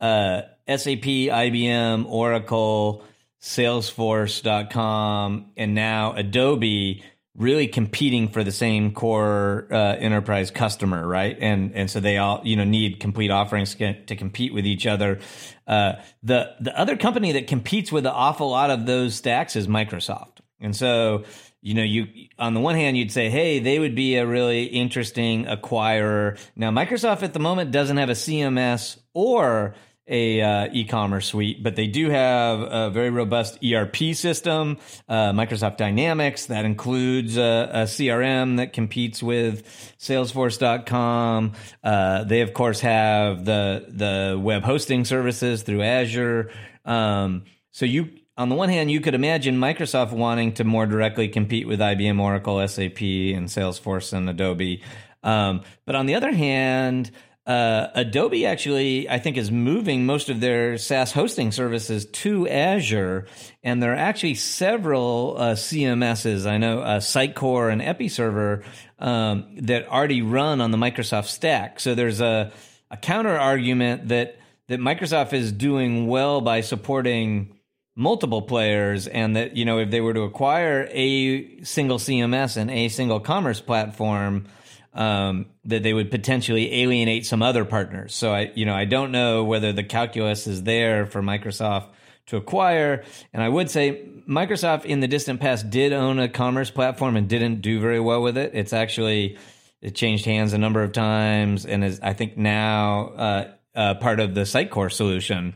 uh, 0.00 0.42
SAP, 0.66 1.04
IBM, 1.04 2.06
Oracle, 2.08 3.04
Salesforce.com, 3.42 5.52
and 5.56 5.74
now 5.74 6.12
Adobe 6.12 7.02
really 7.36 7.68
competing 7.68 8.28
for 8.28 8.44
the 8.44 8.52
same 8.52 8.92
core 8.92 9.66
uh, 9.70 9.76
enterprise 9.76 10.50
customer, 10.50 11.06
right? 11.06 11.36
And 11.40 11.74
and 11.74 11.90
so 11.90 12.00
they 12.00 12.18
all 12.18 12.40
you 12.44 12.56
know 12.56 12.64
need 12.64 13.00
complete 13.00 13.30
offerings 13.30 13.74
to 13.74 14.16
compete 14.16 14.52
with 14.52 14.66
each 14.66 14.86
other. 14.86 15.20
Uh, 15.66 15.94
the 16.22 16.54
the 16.60 16.78
other 16.78 16.96
company 16.96 17.32
that 17.32 17.46
competes 17.46 17.90
with 17.90 18.06
an 18.06 18.12
awful 18.12 18.50
lot 18.50 18.70
of 18.70 18.86
those 18.86 19.14
stacks 19.14 19.56
is 19.56 19.66
Microsoft, 19.66 20.38
and 20.60 20.74
so 20.74 21.24
you 21.62 21.74
know 21.74 21.82
you 21.82 22.06
on 22.38 22.54
the 22.54 22.60
one 22.60 22.74
hand 22.74 22.96
you'd 22.96 23.12
say 23.12 23.28
hey 23.28 23.58
they 23.58 23.78
would 23.78 23.94
be 23.94 24.16
a 24.16 24.26
really 24.26 24.64
interesting 24.64 25.44
acquirer. 25.44 26.38
Now 26.56 26.70
Microsoft 26.70 27.22
at 27.22 27.32
the 27.32 27.40
moment 27.40 27.70
doesn't 27.70 27.96
have 27.96 28.10
a 28.10 28.14
CMS 28.14 28.98
or 29.14 29.74
a 30.10 30.42
uh, 30.42 30.68
e-commerce 30.72 31.28
suite, 31.28 31.62
but 31.62 31.76
they 31.76 31.86
do 31.86 32.10
have 32.10 32.60
a 32.60 32.90
very 32.90 33.10
robust 33.10 33.64
ERP 33.64 33.96
system, 34.14 34.76
uh, 35.08 35.30
Microsoft 35.30 35.76
Dynamics 35.76 36.46
that 36.46 36.64
includes 36.64 37.36
a, 37.36 37.70
a, 37.72 37.82
CRM 37.84 38.56
that 38.56 38.72
competes 38.72 39.22
with 39.22 39.64
Salesforce.com. 40.00 41.52
Uh, 41.84 42.24
they 42.24 42.40
of 42.40 42.52
course 42.52 42.80
have 42.80 43.44
the 43.44 43.86
the 43.88 44.38
web 44.38 44.64
hosting 44.64 45.04
services 45.04 45.62
through 45.62 45.82
Azure. 45.82 46.50
Um, 46.84 47.44
so 47.70 47.86
you 47.86 48.10
on 48.36 48.48
the 48.48 48.54
one 48.54 48.68
hand, 48.68 48.90
you 48.90 49.00
could 49.00 49.14
imagine 49.14 49.56
Microsoft 49.56 50.12
wanting 50.12 50.52
to 50.54 50.64
more 50.64 50.86
directly 50.86 51.28
compete 51.28 51.66
with 51.66 51.80
IBM, 51.80 52.20
Oracle, 52.20 52.66
SAP, 52.66 53.00
and 53.00 53.48
Salesforce 53.48 54.12
and 54.12 54.28
Adobe. 54.30 54.82
Um, 55.22 55.62
but 55.84 55.94
on 55.94 56.06
the 56.06 56.14
other 56.14 56.32
hand, 56.32 57.10
uh, 57.46 57.88
Adobe 57.94 58.46
actually, 58.46 59.08
I 59.08 59.18
think, 59.18 59.36
is 59.36 59.50
moving 59.50 60.06
most 60.06 60.28
of 60.28 60.40
their 60.40 60.78
SaaS 60.78 61.10
hosting 61.12 61.52
services 61.52 62.06
to 62.06 62.48
Azure, 62.48 63.26
and 63.62 63.82
there 63.82 63.92
are 63.92 63.96
actually 63.96 64.36
several 64.36 65.36
uh, 65.36 65.54
CMSs. 65.54 66.46
I 66.46 66.58
know 66.58 66.80
uh, 66.80 67.00
Sitecore 67.00 67.72
and 67.72 67.82
EpiServer 67.82 68.62
um, 68.98 69.46
that 69.62 69.88
already 69.88 70.22
run 70.22 70.60
on 70.60 70.70
the 70.70 70.78
Microsoft 70.78 71.26
stack. 71.26 71.80
So 71.80 71.94
there's 71.94 72.20
a, 72.20 72.52
a 72.90 72.96
counter 72.96 73.36
argument 73.36 74.08
that 74.08 74.36
that 74.68 74.78
Microsoft 74.78 75.32
is 75.32 75.50
doing 75.50 76.06
well 76.06 76.40
by 76.40 76.60
supporting 76.60 77.58
multiple 78.00 78.40
players 78.40 79.06
and 79.06 79.36
that 79.36 79.58
you 79.58 79.66
know 79.66 79.78
if 79.78 79.90
they 79.90 80.00
were 80.00 80.14
to 80.14 80.22
acquire 80.22 80.88
a 80.90 81.62
single 81.62 81.98
CMS 81.98 82.56
and 82.56 82.70
a 82.70 82.88
single 82.88 83.20
commerce 83.20 83.60
platform 83.60 84.46
um, 84.94 85.46
that 85.66 85.82
they 85.82 85.92
would 85.92 86.10
potentially 86.10 86.82
alienate 86.82 87.26
some 87.26 87.42
other 87.42 87.64
partners. 87.66 88.14
So 88.14 88.32
I, 88.32 88.52
you 88.54 88.64
know, 88.64 88.74
I 88.74 88.86
don't 88.86 89.12
know 89.12 89.44
whether 89.44 89.72
the 89.72 89.84
calculus 89.84 90.46
is 90.46 90.62
there 90.62 91.04
for 91.04 91.22
Microsoft 91.22 91.90
to 92.26 92.38
acquire. 92.38 93.04
And 93.34 93.42
I 93.42 93.48
would 93.48 93.70
say 93.70 94.08
Microsoft 94.26 94.86
in 94.86 95.00
the 95.00 95.06
distant 95.06 95.38
past 95.38 95.68
did 95.68 95.92
own 95.92 96.18
a 96.18 96.28
commerce 96.28 96.70
platform 96.70 97.16
and 97.16 97.28
didn't 97.28 97.60
do 97.60 97.80
very 97.80 98.00
well 98.00 98.22
with 98.22 98.38
it. 98.38 98.52
It's 98.54 98.72
actually 98.72 99.36
it 99.82 99.94
changed 99.94 100.24
hands 100.24 100.54
a 100.54 100.58
number 100.58 100.82
of 100.82 100.92
times 100.92 101.66
and 101.66 101.84
is 101.84 102.00
I 102.00 102.14
think 102.14 102.38
now 102.38 103.08
uh, 103.08 103.52
uh, 103.74 103.94
part 103.96 104.20
of 104.20 104.34
the 104.34 104.42
Sitecore 104.42 104.90
solution. 104.90 105.54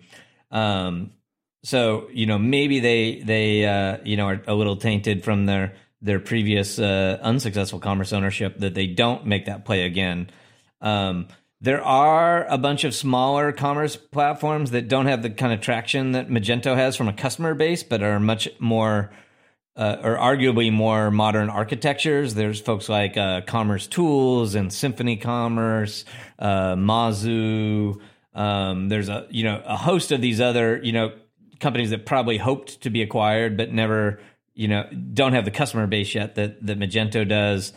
Um, 0.50 1.10
so 1.64 2.08
you 2.12 2.26
know 2.26 2.38
maybe 2.38 2.78
they 2.78 3.20
they 3.20 3.66
uh, 3.66 3.96
you 4.04 4.16
know 4.16 4.28
are 4.28 4.42
a 4.46 4.54
little 4.54 4.76
tainted 4.76 5.24
from 5.24 5.46
their 5.46 5.74
their 6.02 6.20
previous 6.20 6.78
uh, 6.78 7.18
unsuccessful 7.22 7.80
commerce 7.80 8.12
ownership 8.12 8.58
that 8.58 8.74
they 8.74 8.86
don't 8.86 9.26
make 9.26 9.46
that 9.46 9.64
play 9.64 9.84
again. 9.84 10.30
Um, 10.82 11.28
there 11.62 11.82
are 11.82 12.44
a 12.46 12.58
bunch 12.58 12.84
of 12.84 12.94
smaller 12.94 13.50
commerce 13.50 13.96
platforms 13.96 14.72
that 14.72 14.86
don't 14.86 15.06
have 15.06 15.22
the 15.22 15.30
kind 15.30 15.54
of 15.54 15.62
traction 15.62 16.12
that 16.12 16.28
Magento 16.28 16.76
has 16.76 16.94
from 16.94 17.08
a 17.08 17.12
customer 17.14 17.54
base, 17.54 17.82
but 17.82 18.02
are 18.02 18.20
much 18.20 18.46
more 18.58 19.10
uh, 19.74 19.96
or 20.02 20.18
arguably 20.18 20.70
more 20.70 21.10
modern 21.10 21.48
architectures. 21.48 22.34
There's 22.34 22.60
folks 22.60 22.90
like 22.90 23.16
uh, 23.16 23.40
Commerce 23.40 23.86
Tools 23.86 24.54
and 24.54 24.70
Symphony 24.70 25.16
Commerce, 25.16 26.04
uh, 26.38 26.74
Mozu. 26.74 27.98
Um, 28.34 28.90
there's 28.90 29.08
a 29.08 29.26
you 29.30 29.44
know 29.44 29.62
a 29.64 29.76
host 29.76 30.12
of 30.12 30.20
these 30.20 30.42
other 30.42 30.78
you 30.82 30.92
know 30.92 31.12
companies 31.64 31.88
that 31.90 32.04
probably 32.04 32.36
hoped 32.36 32.82
to 32.82 32.90
be 32.90 33.00
acquired 33.00 33.56
but 33.56 33.72
never 33.72 34.20
you 34.52 34.68
know 34.68 34.84
don't 35.14 35.32
have 35.32 35.46
the 35.46 35.50
customer 35.50 35.86
base 35.86 36.14
yet 36.14 36.34
that 36.34 36.64
that 36.66 36.78
Magento 36.78 37.26
does. 37.26 37.72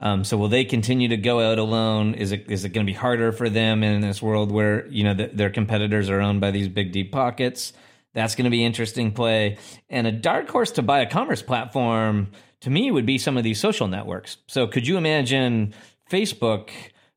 Um, 0.00 0.24
so 0.24 0.36
will 0.36 0.48
they 0.48 0.64
continue 0.64 1.08
to 1.08 1.16
go 1.16 1.40
out 1.40 1.58
alone? 1.58 2.14
Is 2.14 2.30
it 2.30 2.50
is 2.50 2.64
it 2.64 2.70
going 2.70 2.86
to 2.86 2.90
be 2.90 2.96
harder 2.96 3.32
for 3.32 3.50
them 3.50 3.82
in 3.82 4.00
this 4.00 4.22
world 4.22 4.52
where 4.52 4.86
you 4.86 5.02
know 5.04 5.14
the, 5.14 5.30
their 5.32 5.50
competitors 5.50 6.08
are 6.08 6.20
owned 6.20 6.40
by 6.40 6.52
these 6.52 6.68
big 6.68 6.92
deep 6.92 7.10
pockets? 7.10 7.72
That's 8.14 8.34
going 8.36 8.44
to 8.44 8.50
be 8.50 8.64
interesting 8.64 9.12
play. 9.12 9.58
And 9.90 10.06
a 10.06 10.12
dark 10.12 10.48
horse 10.48 10.70
to 10.72 10.82
buy 10.82 11.00
a 11.00 11.10
commerce 11.10 11.42
platform 11.42 12.30
to 12.60 12.70
me 12.70 12.90
would 12.90 13.06
be 13.06 13.18
some 13.18 13.36
of 13.36 13.44
these 13.44 13.58
social 13.58 13.88
networks. 13.88 14.36
So 14.46 14.66
could 14.66 14.86
you 14.86 14.96
imagine 14.96 15.74
Facebook 16.10 16.70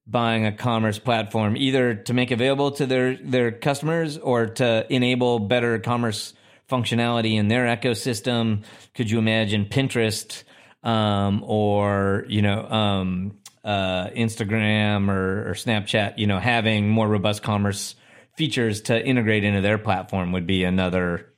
buying 0.08 0.46
a 0.46 0.52
commerce 0.52 1.00
platform 1.00 1.58
either 1.58 1.96
to 1.96 2.14
make 2.14 2.32
available 2.32 2.72
to 2.72 2.86
their 2.86 3.18
their 3.18 3.52
customers 3.52 4.18
or 4.18 4.48
to 4.48 4.86
enable 4.90 5.40
better 5.40 5.80
commerce 5.80 6.34
functionality 6.70 7.36
in 7.36 7.48
their 7.48 7.66
ecosystem. 7.66 8.64
Could 8.94 9.10
you 9.10 9.20
imagine 9.20 9.66
Pinterest 9.66 10.44
um, 10.84 11.44
or 11.44 12.26
you 12.28 12.42
know 12.42 12.68
um, 12.70 13.38
uh, 13.64 14.08
Instagram 14.10 15.10
or, 15.10 15.50
or, 15.50 15.54
Snapchat? 15.54 16.18
You 16.18 16.28
know, 16.28 16.40
having 16.40 16.88
more 16.90 17.08
robust 17.08 17.42
commerce 17.42 17.96
features 18.38 18.82
to 18.82 19.04
integrate 19.04 19.44
into 19.44 19.62
their 19.62 19.78
platform 19.78 20.34
would 20.34 20.46
be 20.46 20.64
another 20.64 21.34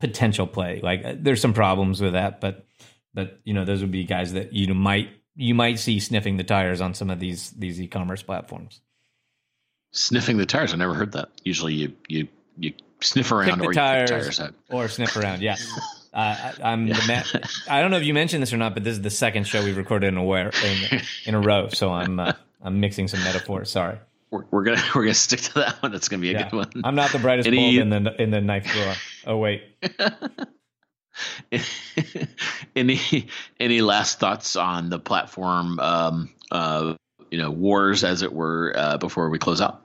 potential 0.00 0.46
play. 0.46 0.80
Like, 0.82 1.04
uh, 1.04 1.14
there's 1.18 1.40
some 1.40 1.54
problems 1.54 2.00
with 2.00 2.14
that, 2.14 2.40
but 2.40 2.66
but 3.12 3.40
you 3.44 3.52
know, 3.52 3.64
those 3.64 3.80
would 3.82 3.90
be 3.90 4.04
guys 4.04 4.32
that 4.34 4.52
you 4.52 4.72
might 4.74 5.08
you 5.36 5.54
might 5.54 5.78
see 5.78 6.00
sniffing 6.00 6.36
the 6.36 6.44
tires 6.44 6.80
on 6.80 6.94
some 6.94 7.10
of 7.10 7.20
these 7.20 7.50
these 7.50 7.80
e-commerce 7.80 8.22
platforms. 8.22 8.80
Sniffing 9.92 10.36
the 10.36 10.46
tires, 10.46 10.72
I 10.72 10.76
never 10.76 10.94
heard 10.94 11.12
that. 11.12 11.28
Usually, 11.44 11.74
you 11.74 11.92
you 12.08 12.28
you 12.58 12.72
sniff 13.00 13.30
around 13.30 13.60
or 13.60 13.72
tires, 13.72 14.10
tires 14.10 14.52
or 14.70 14.88
sniff 14.88 15.16
around. 15.16 15.42
Yeah. 15.42 15.56
Uh, 16.16 16.52
I, 16.64 16.72
am 16.72 16.86
yeah. 16.86 17.24
I 17.68 17.82
don't 17.82 17.90
know 17.90 17.98
if 17.98 18.04
you 18.04 18.14
mentioned 18.14 18.40
this 18.40 18.50
or 18.50 18.56
not, 18.56 18.72
but 18.72 18.82
this 18.82 18.92
is 18.92 19.02
the 19.02 19.10
second 19.10 19.46
show 19.46 19.62
we've 19.62 19.76
recorded 19.76 20.06
in 20.06 20.16
a 20.16 20.24
in, 20.24 21.02
in 21.26 21.34
a 21.34 21.40
row. 21.42 21.68
So 21.68 21.92
I'm 21.92 22.18
uh, 22.18 22.32
I'm 22.62 22.80
mixing 22.80 23.06
some 23.06 23.22
metaphors. 23.22 23.70
Sorry. 23.70 23.98
We're, 24.30 24.44
we're, 24.50 24.64
gonna 24.64 24.82
we're 24.94 25.02
gonna 25.02 25.12
stick 25.12 25.40
to 25.40 25.54
that 25.56 25.82
one. 25.82 25.92
That's 25.92 26.08
gonna 26.08 26.22
be 26.22 26.30
a 26.30 26.32
yeah. 26.32 26.48
good 26.48 26.56
one. 26.56 26.72
I'm 26.84 26.94
not 26.94 27.12
the 27.12 27.18
brightest 27.18 27.46
Any, 27.48 27.76
bulb 27.76 27.92
in 27.92 28.04
the 28.04 28.22
in 28.22 28.30
the 28.30 28.40
knife 28.40 28.64
drawer. 28.64 28.94
Oh 29.26 29.36
wait. 29.36 29.62
any 32.76 33.28
any 33.58 33.80
last 33.80 34.18
thoughts 34.18 34.56
on 34.56 34.90
the 34.90 34.98
platform? 34.98 35.78
Um, 35.80 36.30
uh, 36.50 36.94
you 37.30 37.38
know, 37.38 37.50
wars 37.50 38.04
as 38.04 38.22
it 38.22 38.32
were 38.32 38.72
uh, 38.76 38.98
before 38.98 39.28
we 39.30 39.38
close 39.38 39.60
out. 39.60 39.82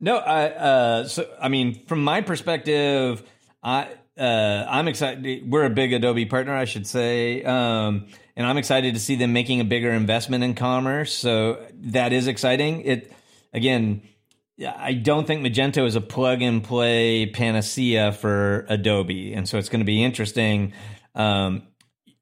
No, 0.00 0.16
I 0.16 0.48
uh, 0.48 1.08
so 1.08 1.28
I 1.40 1.48
mean, 1.48 1.84
from 1.86 2.02
my 2.02 2.20
perspective, 2.22 3.22
I 3.62 3.88
uh, 4.18 4.66
I'm 4.68 4.88
excited. 4.88 5.50
We're 5.50 5.64
a 5.64 5.70
big 5.70 5.92
Adobe 5.92 6.26
partner, 6.26 6.54
I 6.54 6.64
should 6.64 6.86
say, 6.86 7.42
um, 7.42 8.06
and 8.36 8.46
I'm 8.46 8.56
excited 8.56 8.94
to 8.94 9.00
see 9.00 9.16
them 9.16 9.32
making 9.32 9.60
a 9.60 9.64
bigger 9.64 9.90
investment 9.90 10.44
in 10.44 10.54
commerce. 10.54 11.12
So 11.12 11.66
that 11.74 12.12
is 12.12 12.26
exciting. 12.26 12.82
It 12.82 13.12
again, 13.52 14.02
I 14.66 14.92
don't 14.92 15.26
think 15.26 15.42
Magento 15.42 15.86
is 15.86 15.96
a 15.96 16.00
plug 16.00 16.42
and 16.42 16.62
play 16.62 17.26
panacea 17.26 18.12
for 18.12 18.66
Adobe, 18.68 19.32
and 19.32 19.48
so 19.48 19.58
it's 19.58 19.68
going 19.68 19.80
to 19.80 19.86
be 19.86 20.02
interesting. 20.02 20.72
Um, 21.14 21.62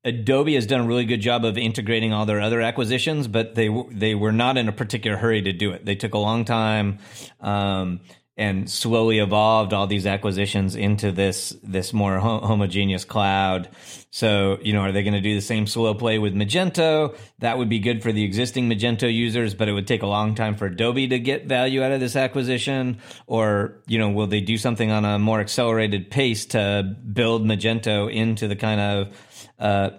Adobe 0.05 0.55
has 0.55 0.67
done 0.67 0.83
a 0.83 0.87
really 0.87 1.05
good 1.05 1.21
job 1.21 1.45
of 1.45 1.59
integrating 1.59 2.13
all 2.13 2.25
their 2.25 2.41
other 2.41 2.61
acquisitions, 2.61 3.27
but 3.27 3.55
they 3.55 3.69
they 3.91 4.15
were 4.15 4.33
not 4.33 4.57
in 4.57 4.69
a 4.69 4.73
particular 4.73 5.17
hurry 5.17 5.43
to 5.43 5.53
do 5.53 5.73
it. 5.73 5.85
They 5.85 5.97
took 5.97 6.15
a 6.15 6.19
long 6.19 6.45
time 6.45 6.99
um, 7.41 8.01
and 8.39 8.71
slowly 8.71 9.19
evolved 9.19 9.75
all 9.75 9.89
these 9.89 10.07
acquisitions 10.07 10.77
into 10.77 11.11
this 11.11 11.51
this 11.65 11.93
more 11.93 12.19
ho- 12.19 12.39
homogeneous 12.39 13.05
cloud. 13.05 13.69
So 14.11 14.59
you 14.63 14.73
know, 14.73 14.81
are 14.83 14.93
they 14.93 15.03
going 15.03 15.15
to 15.15 15.21
do 15.21 15.35
the 15.35 15.43
same 15.43 15.67
slow 15.67 15.93
play 15.93 16.19
with 16.21 16.35
Magento? 16.35 17.17
That 17.41 17.59
would 17.59 17.69
be 17.69 17.81
good 17.81 18.01
for 18.03 18.13
the 18.13 18.23
existing 18.23 18.71
Magento 18.71 19.13
users, 19.13 19.55
but 19.55 19.69
it 19.69 19.73
would 19.73 19.89
take 19.89 20.03
a 20.03 20.07
long 20.07 20.37
time 20.37 20.55
for 20.55 20.67
Adobe 20.67 21.09
to 21.09 21.19
get 21.19 21.47
value 21.47 21.83
out 21.83 21.91
of 21.91 21.99
this 21.99 22.15
acquisition. 22.15 22.99
Or 23.27 23.83
you 23.89 23.99
know, 23.99 24.11
will 24.11 24.29
they 24.29 24.41
do 24.41 24.57
something 24.57 24.91
on 24.91 25.05
a 25.05 25.19
more 25.19 25.41
accelerated 25.41 26.09
pace 26.09 26.47
to 26.47 26.97
build 27.13 27.45
Magento 27.45 28.11
into 28.13 28.47
the 28.47 28.57
kind 28.57 28.81
of 28.81 29.27
uh, 29.59 29.91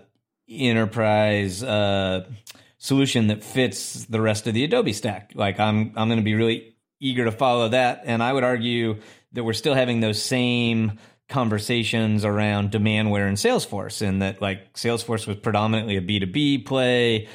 enterprise 0.49 1.61
uh, 1.61 2.25
solution 2.77 3.27
that 3.27 3.43
fits 3.43 4.05
the 4.05 4.21
rest 4.21 4.47
of 4.47 4.53
the 4.53 4.63
Adobe 4.63 4.93
stack. 4.93 5.33
Like 5.35 5.59
I'm 5.59 5.91
I'm 5.97 6.07
going 6.07 6.19
to 6.19 6.23
be 6.23 6.35
really 6.35 6.77
eager 6.99 7.25
to 7.25 7.31
follow 7.31 7.69
that, 7.69 8.03
and 8.05 8.21
I 8.21 8.33
would 8.33 8.43
argue 8.43 8.99
that 9.33 9.43
we're 9.43 9.53
still 9.53 9.75
having 9.75 9.99
those 9.99 10.21
same 10.21 10.99
conversations 11.27 12.25
around 12.25 12.71
demandware 12.71 13.27
and 13.27 13.37
Salesforce, 13.37 14.01
and 14.01 14.21
that 14.21 14.41
like 14.41 14.73
Salesforce 14.73 15.27
was 15.27 15.37
predominantly 15.37 15.97
a 15.97 16.01
B 16.01 16.19
two 16.19 16.27
B 16.27 16.57
play. 16.57 17.27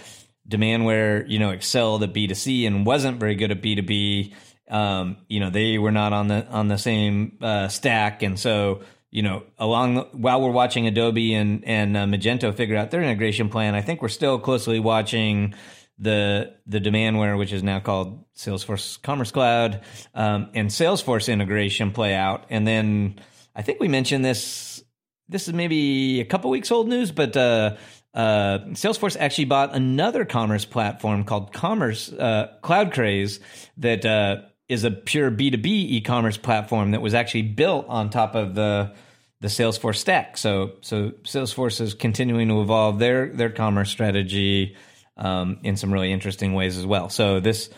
Demandware, 0.47 1.27
you 1.27 1.39
know, 1.39 1.51
excelled 1.51 2.03
at 2.03 2.13
B 2.13 2.27
two 2.27 2.35
C 2.35 2.67
and 2.67 2.85
wasn't 2.85 3.19
very 3.19 3.35
good 3.35 3.51
at 3.51 3.63
B 3.63 3.75
two 3.77 3.83
B. 3.83 4.35
Um, 4.69 5.17
you 5.29 5.41
know, 5.41 5.51
they 5.51 5.79
were 5.79 5.93
not 5.93 6.13
on 6.13 6.29
the 6.29 6.47
on 6.49 6.69
the 6.69 6.77
same 6.77 7.39
uh, 7.41 7.69
stack, 7.69 8.23
and 8.23 8.39
so 8.39 8.83
you 9.11 9.23
know, 9.23 9.45
along 9.59 9.99
while 10.13 10.43
we're 10.43 10.51
watching 10.51 10.87
Adobe 10.87 11.35
and 11.35 11.65
and 11.65 11.97
uh, 11.97 12.05
Magento 12.05 12.53
figure 12.55 12.77
out 12.77 12.91
their 12.91 13.01
integration 13.01 13.49
plan, 13.49 13.75
I 13.75 13.81
think 13.81 14.03
we're 14.03 14.09
still 14.09 14.39
closely 14.41 14.81
watching 14.81 15.55
the 15.99 16.55
the 16.67 16.81
demandware, 16.81 17.39
which 17.39 17.53
is 17.53 17.63
now 17.63 17.81
called 17.81 18.25
Salesforce 18.35 19.01
Commerce 19.03 19.31
Cloud, 19.31 19.83
um, 20.15 20.51
and 20.55 20.69
Salesforce 20.69 21.33
integration 21.33 21.93
play 21.93 22.15
out. 22.15 22.47
And 22.51 22.67
then 22.67 23.21
I 23.55 23.63
think 23.63 23.81
we 23.81 23.89
mentioned 23.89 24.25
this. 24.25 24.83
This 25.29 25.49
is 25.49 25.55
maybe 25.55 26.21
a 26.21 26.25
couple 26.25 26.51
weeks 26.51 26.71
old 26.71 26.89
news, 26.89 27.11
but 27.11 27.37
uh, 27.37 27.77
uh, 28.13 28.59
Salesforce 28.73 29.17
actually 29.19 29.47
bought 29.47 29.75
another 29.75 30.25
commerce 30.25 30.65
platform 30.65 31.25
called 31.25 31.53
Commerce 31.53 32.13
uh, 32.13 32.53
CloudCraze 32.63 33.41
that 33.79 34.05
uh, 34.05 34.43
is 34.69 34.85
a 34.85 34.91
pure 34.91 35.31
B 35.31 35.51
two 35.51 35.59
B 35.59 35.97
e 35.97 36.01
commerce 36.01 36.37
platform 36.37 36.91
that 36.91 37.01
was 37.01 37.15
actually 37.15 37.43
built 37.43 37.87
on 37.89 38.11
top 38.11 38.35
of 38.35 38.55
the 38.55 38.95
the 39.41 39.49
Salesforce 39.49 39.97
stack. 39.97 40.37
So 40.37 40.73
so 40.81 41.11
Salesforce 41.23 41.81
is 41.81 41.95
continuing 41.95 42.49
to 42.49 42.61
evolve 42.61 42.99
their 42.99 43.29
their 43.29 43.51
commerce 43.51 43.91
strategy 43.91 44.77
um, 45.17 45.59
in 45.63 45.77
some 45.77 45.93
really 45.93 46.13
interesting 46.13 46.55
ways 46.55 46.77
as 46.77 46.87
well. 46.87 47.09
So 47.09 47.41
this 47.41 47.71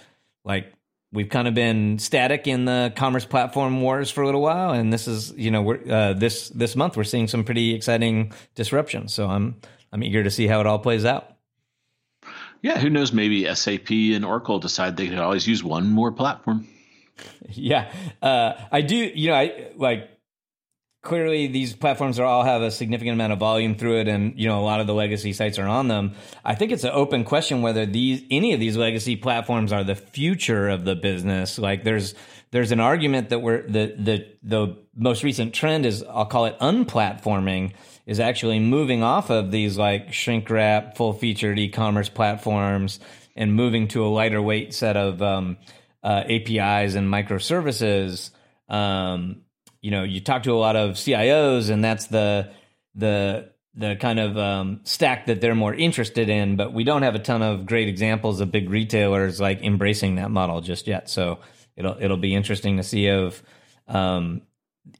like 0.45 0.73
we've 1.13 1.29
kind 1.29 1.49
of 1.49 1.55
been 1.55 1.99
static 1.99 2.47
in 2.47 2.65
the 2.65 2.93
commerce 2.97 3.25
platform 3.25 3.81
wars 3.81 4.11
for 4.11 4.23
a 4.23 4.27
little 4.27 4.43
while, 4.43 4.73
and 4.73 4.93
this 4.93 5.09
is 5.09 5.33
you 5.33 5.51
know 5.51 5.63
we're 5.63 5.91
uh, 5.91 6.13
this 6.13 6.49
this 6.51 6.77
month 6.77 6.97
we're 6.97 7.05
seeing 7.05 7.29
some 7.29 7.45
pretty 7.45 7.75
exciting 7.75 8.33
disruptions. 8.55 9.13
So 9.13 9.27
I'm 9.29 9.57
I'm 9.93 10.03
eager 10.03 10.23
to 10.23 10.31
see 10.31 10.47
how 10.47 10.61
it 10.61 10.67
all 10.67 10.79
plays 10.79 11.05
out. 11.05 11.33
Yeah, 12.63 12.79
who 12.79 12.91
knows? 12.91 13.13
Maybe 13.13 13.53
SAP 13.55 13.91
and 13.91 14.25
Oracle 14.25 14.59
decide 14.59 14.97
they 14.97 15.09
could 15.09 15.19
always 15.19 15.47
use 15.47 15.63
one 15.63 15.91
more 15.91 16.13
platform. 16.13 16.69
Yeah, 17.49 17.91
uh, 18.21 18.53
I 18.71 18.83
do. 18.83 18.97
You 18.97 19.29
know, 19.29 19.37
I 19.37 19.71
like 19.77 20.11
clearly 21.07 21.47
these 21.47 21.75
platforms 21.75 22.19
are 22.19 22.27
all 22.27 22.43
have 22.43 22.61
a 22.63 22.71
significant 22.71 23.15
amount 23.15 23.33
of 23.33 23.39
volume 23.39 23.77
through 23.77 24.01
it 24.01 24.09
and 24.09 24.39
you 24.39 24.49
know 24.49 24.61
a 24.61 24.65
lot 24.65 24.81
of 24.81 24.87
the 24.87 24.93
legacy 24.93 25.33
sites 25.33 25.59
are 25.59 25.67
on 25.67 25.89
them. 25.89 26.15
I 26.45 26.55
think 26.55 26.73
it's 26.73 26.85
an 26.85 26.91
open 26.93 27.25
question 27.25 27.63
whether 27.63 27.87
these 27.87 28.23
any 28.31 28.53
of 28.53 28.61
these 28.61 28.77
legacy 28.77 29.17
platforms 29.17 29.73
are 29.73 29.85
the 29.85 29.95
future 29.95 30.69
of 30.69 30.85
the 30.85 30.97
business. 30.97 31.59
Like 31.59 31.85
there's 31.85 32.15
there's 32.51 32.73
an 32.73 32.81
argument 32.81 33.31
that 33.31 33.39
we're 33.39 33.63
the 33.63 33.95
the 33.97 34.27
the 34.43 34.77
most 34.95 35.23
recent 35.23 35.53
trend 35.53 35.85
is 35.85 36.03
i'll 36.09 36.25
call 36.25 36.47
it 36.47 36.59
unplatforming 36.61 37.73
is 38.07 38.19
actually 38.19 38.59
moving 38.59 39.03
off 39.03 39.31
of 39.31 39.51
these 39.51 39.77
like 39.77 40.13
shrink 40.13 40.49
wrap 40.49 40.97
full 40.97 41.13
featured 41.13 41.59
e-commerce 41.59 42.09
platforms 42.09 42.99
and 43.37 43.55
moving 43.55 43.89
to 43.89 44.05
a 44.05 44.09
lighter 44.09 44.41
weight 44.41 44.73
set 44.73 44.97
of 44.97 45.21
um, 45.21 45.59
uh, 46.03 46.25
apis 46.29 46.95
and 46.95 47.13
microservices. 47.13 48.31
Um, 48.69 49.43
you 49.87 49.93
know, 49.93 50.03
you 50.03 50.21
talk 50.21 50.43
to 50.43 50.53
a 50.53 50.59
lot 50.59 50.75
of 50.75 50.97
CIOs, 50.97 51.71
and 51.71 51.85
that's 51.85 52.09
the 52.09 52.51
the 52.97 53.53
the 53.77 53.95
kind 53.95 54.19
of 54.19 54.37
um, 54.37 54.81
stack 54.83 55.27
that 55.27 55.41
they're 55.41 55.55
more 55.55 55.73
interested 55.73 56.29
in. 56.29 56.57
But 56.57 56.73
we 56.73 56.83
don't 56.83 57.03
have 57.03 57.15
a 57.15 57.21
ton 57.21 57.41
of 57.41 57.67
great 57.67 57.87
examples 57.87 58.41
of 58.41 58.51
big 58.51 58.69
retailers 58.69 59.41
like 59.41 59.63
embracing 59.63 60.17
that 60.17 60.33
model 60.33 60.61
just 60.61 60.89
yet. 60.89 61.09
So 61.09 61.39
it'll 61.77 61.97
it'll 62.01 62.17
be 62.17 62.35
interesting 62.35 62.79
to 62.79 62.83
see 62.83 63.07
if 63.07 63.45
um, 63.87 64.43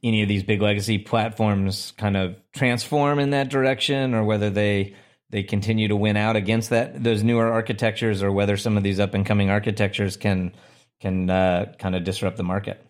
any 0.01 0.21
of 0.21 0.29
these 0.29 0.43
big 0.43 0.61
legacy 0.61 0.99
platforms 0.99 1.91
kind 1.97 2.15
of 2.15 2.37
transform 2.53 3.19
in 3.19 3.31
that 3.31 3.49
direction, 3.49 4.13
or 4.13 4.23
whether 4.23 4.49
they 4.49 4.95
they 5.31 5.43
continue 5.43 5.89
to 5.89 5.97
win 5.97 6.15
out 6.15 6.37
against 6.37 6.69
that 6.69 7.03
those 7.03 7.25
newer 7.25 7.51
architectures, 7.51 8.23
or 8.23 8.31
whether 8.31 8.55
some 8.55 8.77
of 8.77 8.83
these 8.83 9.01
up 9.01 9.15
and 9.15 9.25
coming 9.25 9.49
architectures 9.49 10.15
can 10.15 10.53
can 11.01 11.29
uh, 11.29 11.73
kind 11.77 11.93
of 11.93 12.05
disrupt 12.05 12.37
the 12.37 12.43
market. 12.43 12.86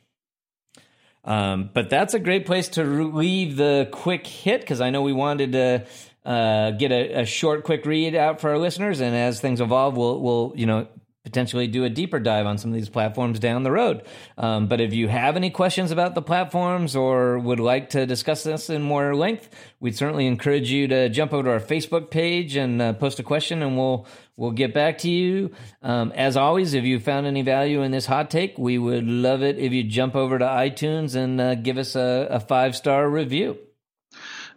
Um, 1.27 1.69
but 1.73 1.89
that's 1.89 2.13
a 2.13 2.19
great 2.19 2.45
place 2.45 2.69
to 2.69 2.83
leave 2.83 3.57
the 3.57 3.89
quick 3.91 4.25
hit 4.25 4.61
because 4.61 4.79
I 4.79 4.91
know 4.91 5.01
we 5.01 5.11
wanted 5.11 5.51
to 5.51 5.85
uh, 6.25 6.71
get 6.71 6.93
a, 6.93 7.21
a, 7.21 7.25
short, 7.25 7.65
quick 7.65 7.85
read 7.85 8.15
out 8.15 8.39
for 8.39 8.49
our 8.49 8.57
listeners, 8.57 9.01
and 9.01 9.13
as 9.13 9.41
things 9.41 9.59
evolve, 9.59 9.97
we'll 9.97 10.21
we'll 10.21 10.53
you 10.55 10.65
know 10.65 10.87
potentially 11.27 11.67
do 11.67 11.83
a 11.83 11.89
deeper 11.89 12.19
dive 12.19 12.45
on 12.45 12.57
some 12.57 12.71
of 12.71 12.75
these 12.75 12.87
platforms 12.87 13.37
down 13.37 13.63
the 13.63 13.71
road. 13.71 14.03
Um, 14.37 14.67
but 14.67 14.79
if 14.79 14.93
you 14.93 15.09
have 15.09 15.35
any 15.35 15.49
questions 15.49 15.91
about 15.91 16.15
the 16.15 16.21
platforms 16.21 16.95
or 16.95 17.37
would 17.37 17.59
like 17.59 17.89
to 17.89 18.05
discuss 18.05 18.43
this 18.43 18.69
in 18.69 18.81
more 18.81 19.13
length, 19.13 19.49
we'd 19.81 19.97
certainly 19.97 20.25
encourage 20.25 20.71
you 20.71 20.87
to 20.87 21.09
jump 21.09 21.33
over 21.33 21.43
to 21.43 21.51
our 21.51 21.59
Facebook 21.59 22.09
page 22.09 22.55
and 22.55 22.81
uh, 22.81 22.93
post 22.93 23.19
a 23.19 23.23
question, 23.23 23.61
and 23.61 23.77
we'll 23.77 24.07
we'll 24.37 24.51
get 24.51 24.73
back 24.73 24.99
to 24.99 25.09
you. 25.09 25.51
Um, 25.81 26.13
as 26.15 26.37
always, 26.37 26.73
if 26.73 26.85
you 26.85 26.99
found 27.01 27.27
any 27.27 27.41
value 27.41 27.81
in 27.81 27.91
this 27.91 28.05
hot 28.05 28.29
take, 28.29 28.57
we 28.57 28.77
would 28.77 29.05
love 29.05 29.43
it 29.43 29.57
if 29.57 29.73
you 29.73 29.83
jump 29.83 30.15
over 30.15 30.39
to 30.39 30.45
iTunes 30.45 31.15
and 31.15 31.41
uh, 31.41 31.55
give 31.55 31.77
us 31.77 31.95
a, 31.95 32.27
a 32.31 32.39
five 32.39 32.73
star 32.73 33.09
review. 33.09 33.57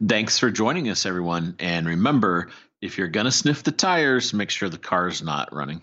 Thanks 0.06 0.38
for 0.38 0.50
joining 0.50 0.88
us, 0.88 1.04
everyone. 1.04 1.56
And 1.58 1.86
remember, 1.86 2.48
if 2.80 2.96
you're 2.96 3.08
going 3.08 3.26
to 3.26 3.32
sniff 3.32 3.62
the 3.62 3.72
tires, 3.72 4.32
make 4.32 4.50
sure 4.50 4.68
the 4.68 4.78
car's 4.78 5.20
not 5.22 5.52
running. 5.52 5.82